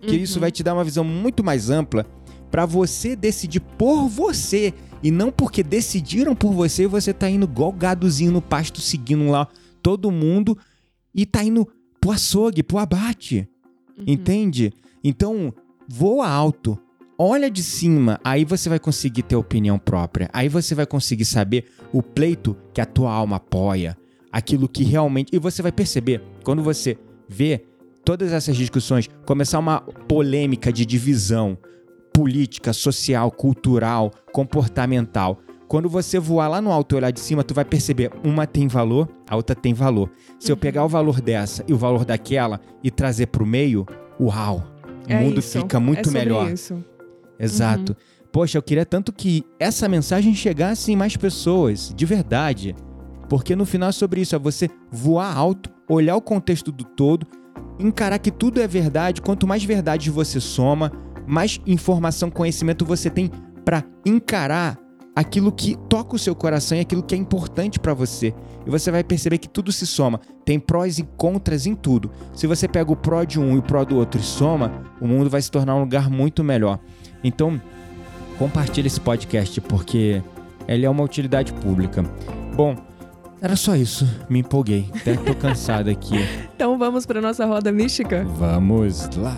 [0.00, 0.40] que isso Uhum.
[0.40, 2.04] vai te dar uma visão muito mais ampla,
[2.50, 7.44] para você decidir por você e não porque decidiram por você e você tá indo
[7.46, 9.48] igual gadozinho no pasto seguindo lá
[9.82, 10.58] todo mundo
[11.14, 11.66] e tá indo
[12.00, 13.48] pro açougue, pro abate.
[13.96, 14.04] Uhum.
[14.06, 14.72] Entende?
[15.04, 15.54] Então,
[15.88, 16.78] voa alto,
[17.22, 20.28] olha de cima, aí você vai conseguir ter opinião própria.
[20.32, 23.96] Aí você vai conseguir saber o pleito que a tua alma apoia,
[24.32, 25.34] aquilo que realmente.
[25.34, 26.98] E você vai perceber, quando você
[27.28, 27.64] vê
[28.04, 31.56] todas essas discussões, começar uma polêmica de divisão
[32.12, 35.38] política, social, cultural, comportamental.
[35.68, 38.68] Quando você voar lá no alto e olhar de cima, tu vai perceber uma tem
[38.68, 40.10] valor, a outra tem valor.
[40.38, 43.86] Se eu pegar o valor dessa e o valor daquela e trazer para o meio,
[44.20, 44.62] uau,
[45.08, 45.60] o é mundo isso.
[45.60, 46.52] fica muito é melhor.
[46.52, 46.84] Isso.
[47.38, 47.92] Exato.
[47.92, 48.22] Uhum.
[48.32, 52.74] Poxa, eu queria tanto que essa mensagem chegasse em mais pessoas, de verdade.
[53.28, 57.26] Porque no final é sobre isso, é você voar alto, olhar o contexto do todo,
[57.78, 59.20] encarar que tudo é verdade.
[59.20, 60.92] Quanto mais verdade você soma,
[61.26, 63.30] mais informação, conhecimento você tem
[63.64, 64.78] para encarar
[65.14, 68.34] aquilo que toca o seu coração e aquilo que é importante para você.
[68.66, 70.20] E você vai perceber que tudo se soma.
[70.44, 72.10] Tem prós e contras em tudo.
[72.32, 75.06] Se você pega o pró de um e o pró do outro e soma, o
[75.06, 76.78] mundo vai se tornar um lugar muito melhor.
[77.22, 77.60] Então,
[78.38, 80.22] compartilhe esse podcast porque
[80.66, 82.04] ele é uma utilidade pública.
[82.54, 82.76] Bom,
[83.40, 84.06] era só isso.
[84.28, 84.88] Me empolguei.
[84.94, 86.16] Até tô cansado aqui.
[86.54, 88.24] então vamos para nossa roda mística?
[88.24, 89.36] Vamos lá.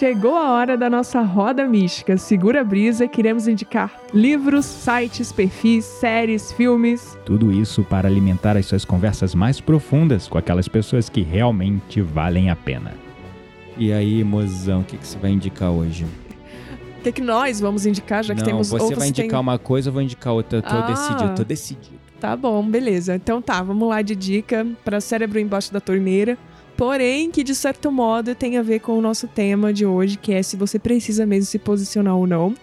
[0.00, 2.16] Chegou a hora da nossa roda mística.
[2.16, 7.18] Segura a brisa, queremos indicar livros, sites, perfis, séries, filmes.
[7.26, 12.48] Tudo isso para alimentar as suas conversas mais profundas com aquelas pessoas que realmente valem
[12.48, 12.94] a pena.
[13.76, 16.06] E aí, mozão, o que, que você vai indicar hoje?
[16.98, 19.38] O que, que nós vamos indicar, já que Não, temos você vai indicar tem...
[19.38, 20.60] uma coisa, eu vou indicar outra.
[20.60, 22.00] Eu tô ah, decidido, tô decidido.
[22.18, 23.16] Tá bom, beleza.
[23.16, 26.38] Então tá, vamos lá de dica para cérebro embaixo da torneira
[26.80, 30.32] porém que de certo modo tem a ver com o nosso tema de hoje, que
[30.32, 32.54] é se você precisa mesmo se posicionar ou não.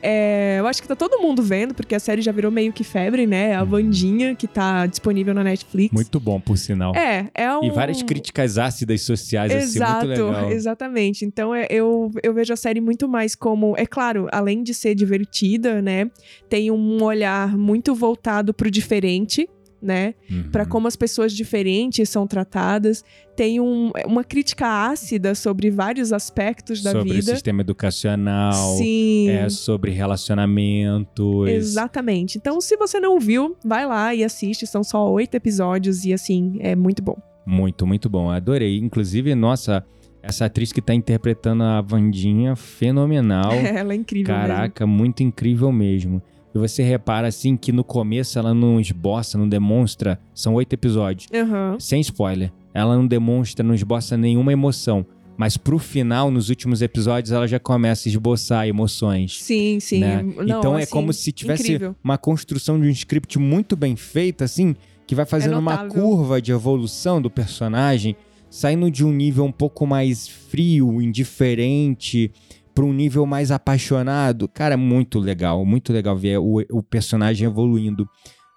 [0.00, 2.84] É, eu acho que tá todo mundo vendo, porque a série já virou meio que
[2.84, 3.56] febre, né?
[3.56, 3.64] A.
[3.64, 5.92] Vandinha, que tá disponível na Netflix.
[5.92, 6.94] Muito bom, por sinal.
[6.94, 7.64] É, é um...
[7.64, 10.52] E várias críticas ácidas sociais, Exato, assim, muito legal.
[10.52, 11.24] Exatamente.
[11.24, 13.74] Então, é, eu, eu vejo a série muito mais como...
[13.76, 16.08] É claro, além de ser divertida, né?
[16.48, 19.48] Tem um olhar muito voltado pro diferente,
[19.84, 20.14] né?
[20.30, 20.50] Uhum.
[20.50, 23.04] Para como as pessoas diferentes são tratadas.
[23.36, 27.22] Tem um, uma crítica ácida sobre vários aspectos da sobre vida.
[27.22, 28.76] Sobre sistema educacional.
[28.78, 29.28] Sim.
[29.28, 31.48] É, sobre relacionamentos.
[31.48, 32.38] Exatamente.
[32.38, 34.66] Então, se você não viu, vai lá e assiste.
[34.66, 37.16] São só oito episódios e, assim, é muito bom.
[37.46, 38.30] Muito, muito bom.
[38.30, 38.78] Adorei.
[38.78, 39.84] Inclusive, nossa...
[40.26, 43.52] Essa atriz que tá interpretando a Vandinha, fenomenal.
[43.60, 44.98] Ela é incrível Caraca, mesmo.
[44.98, 46.22] muito incrível mesmo.
[46.54, 50.20] E você repara assim que no começo ela não esboça, não demonstra.
[50.32, 51.28] São oito episódios.
[51.32, 51.80] Uhum.
[51.80, 52.52] Sem spoiler.
[52.72, 55.04] Ela não demonstra, não esboça nenhuma emoção.
[55.36, 59.42] Mas pro final, nos últimos episódios, ela já começa a esboçar emoções.
[59.42, 59.98] Sim, sim.
[59.98, 60.22] Né?
[60.22, 61.96] Não, então assim, é como se tivesse incrível.
[62.04, 64.76] uma construção de um script muito bem feita, assim,
[65.06, 68.14] que vai fazendo é uma curva de evolução do personagem,
[68.48, 72.30] saindo de um nível um pouco mais frio, indiferente,
[72.74, 74.48] para um nível mais apaixonado.
[74.48, 78.08] Cara, muito legal, muito legal ver o, o personagem evoluindo.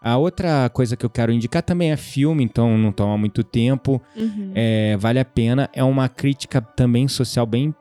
[0.02, 4.02] A outra coisa que eu quero indicar também é filme, então não toma muito tempo,
[4.16, 4.52] uhum.
[4.56, 5.70] é, vale a pena.
[5.74, 7.74] É uma crítica também social bem,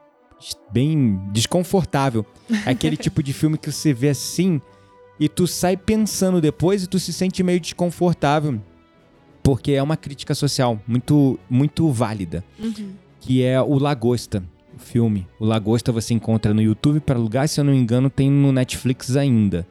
[0.73, 2.25] bem desconfortável.
[2.67, 4.61] É aquele tipo de filme que você vê assim
[5.19, 8.61] e tu sai pensando depois e tu se sente meio desconfortável,
[9.43, 12.93] porque é uma crítica social muito, muito válida, uhum.
[13.21, 14.43] que é o Lagosta
[14.77, 15.27] filme.
[15.39, 18.53] O Lagosta você encontra no YouTube para alugar, se eu não me engano, tem no
[18.53, 19.67] Netflix ainda.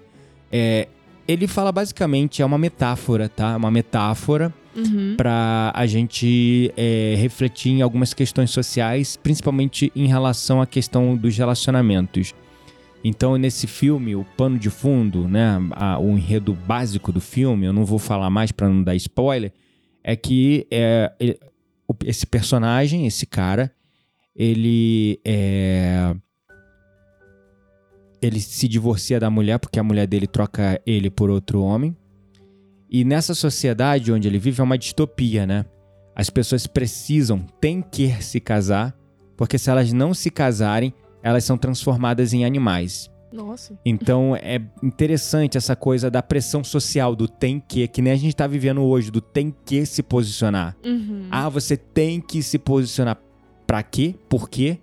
[0.52, 0.88] É,
[1.28, 3.54] ele fala basicamente, é uma metáfora, tá?
[3.54, 5.16] É uma metáfora uhum.
[5.18, 11.38] para a gente é, refletir em algumas questões sociais, principalmente em relação à questão dos
[11.38, 12.34] relacionamentos.
[13.04, 17.74] Então, nesse filme, o pano de fundo, né, a, o enredo básico do filme, eu
[17.74, 19.54] não vou falar mais para não dar spoiler,
[20.04, 21.12] é que é,
[22.04, 23.72] esse personagem, esse cara,
[24.36, 26.16] ele é
[28.22, 31.96] ele se divorcia da mulher porque a mulher dele troca ele por outro homem.
[32.90, 35.66] E nessa sociedade onde ele vive é uma distopia, né?
[36.16, 38.96] As pessoas precisam, têm que se casar,
[39.36, 43.12] porque se elas não se casarem, elas são transformadas em animais.
[43.32, 43.78] Nossa.
[43.86, 48.36] Então é interessante essa coisa da pressão social, do tem que, que nem a gente
[48.36, 50.76] tá vivendo hoje, do tem que se posicionar.
[50.86, 51.28] Uhum.
[51.30, 53.18] Ah, você tem que se posicionar.
[53.66, 54.16] Pra quê?
[54.30, 54.80] Por quê?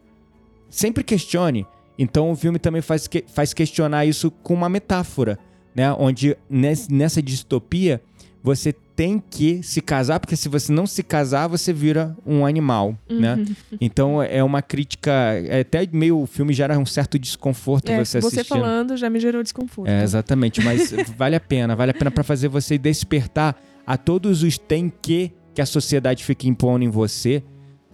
[0.68, 1.66] Sempre questione.
[1.98, 5.38] Então o filme também faz, que, faz questionar isso com uma metáfora,
[5.74, 5.92] né?
[5.92, 8.00] Onde nessa distopia
[8.42, 12.98] você tem que se casar, porque se você não se casar, você vira um animal,
[13.08, 13.36] né?
[13.36, 13.78] Uhum.
[13.80, 18.20] Então é uma crítica, é até meio o filme gera um certo desconforto É, você
[18.20, 18.58] você assistindo.
[18.58, 19.88] falando já me gerou desconforto.
[19.88, 23.56] É, exatamente, mas vale a pena, vale a pena pra fazer você despertar
[23.86, 27.42] a todos os tem que que a sociedade fica impondo em você.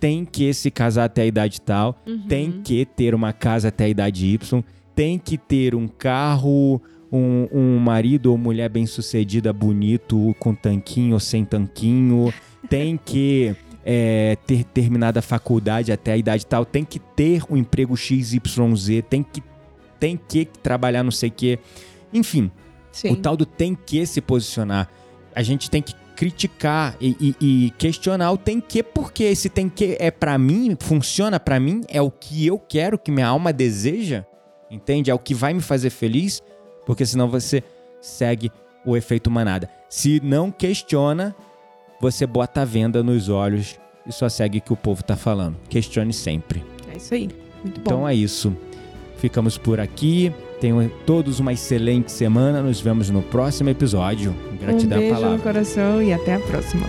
[0.00, 2.26] Tem que se casar até a idade tal, Uhum.
[2.28, 4.62] tem que ter uma casa até a idade Y,
[4.94, 6.80] tem que ter um carro,
[7.10, 12.32] um, um marido ou mulher bem-sucedida, bonito, com tanquinho ou sem tanquinho,
[12.68, 17.56] tem que é, ter terminado a faculdade até a idade tal, tem que ter um
[17.56, 19.42] emprego XYZ, tem que,
[19.98, 21.58] tem que trabalhar não sei o quê.
[22.12, 22.50] Enfim,
[22.92, 23.12] Sim.
[23.12, 24.88] o tal do tem que se posicionar.
[25.34, 29.68] A gente tem que criticar e, e- e questionar o tem que, porque esse tem
[29.68, 33.52] que é pra mim, funciona pra mim, é o que eu quero, que minha alma
[33.52, 34.26] deseja,
[34.68, 35.12] entende?
[35.12, 36.42] É o que vai me fazer feliz,
[36.84, 37.62] porque senão você
[38.00, 38.50] segue
[38.84, 39.70] o efeito manada.
[39.88, 41.36] Se não questiona,
[42.00, 45.56] você bota a venda nos olhos e só segue o que o povo tá falando.
[45.68, 46.64] Questione sempre.
[46.92, 47.28] É isso aí.
[47.62, 47.90] Muito bom.
[47.92, 48.56] Então é isso.
[49.18, 50.32] Ficamos por aqui.
[50.60, 52.62] Tenham todos uma excelente semana.
[52.62, 54.34] Nos vemos no próximo episódio.
[54.60, 55.36] Gratidão um beijo palavra.
[55.36, 56.86] no coração e até a próxima.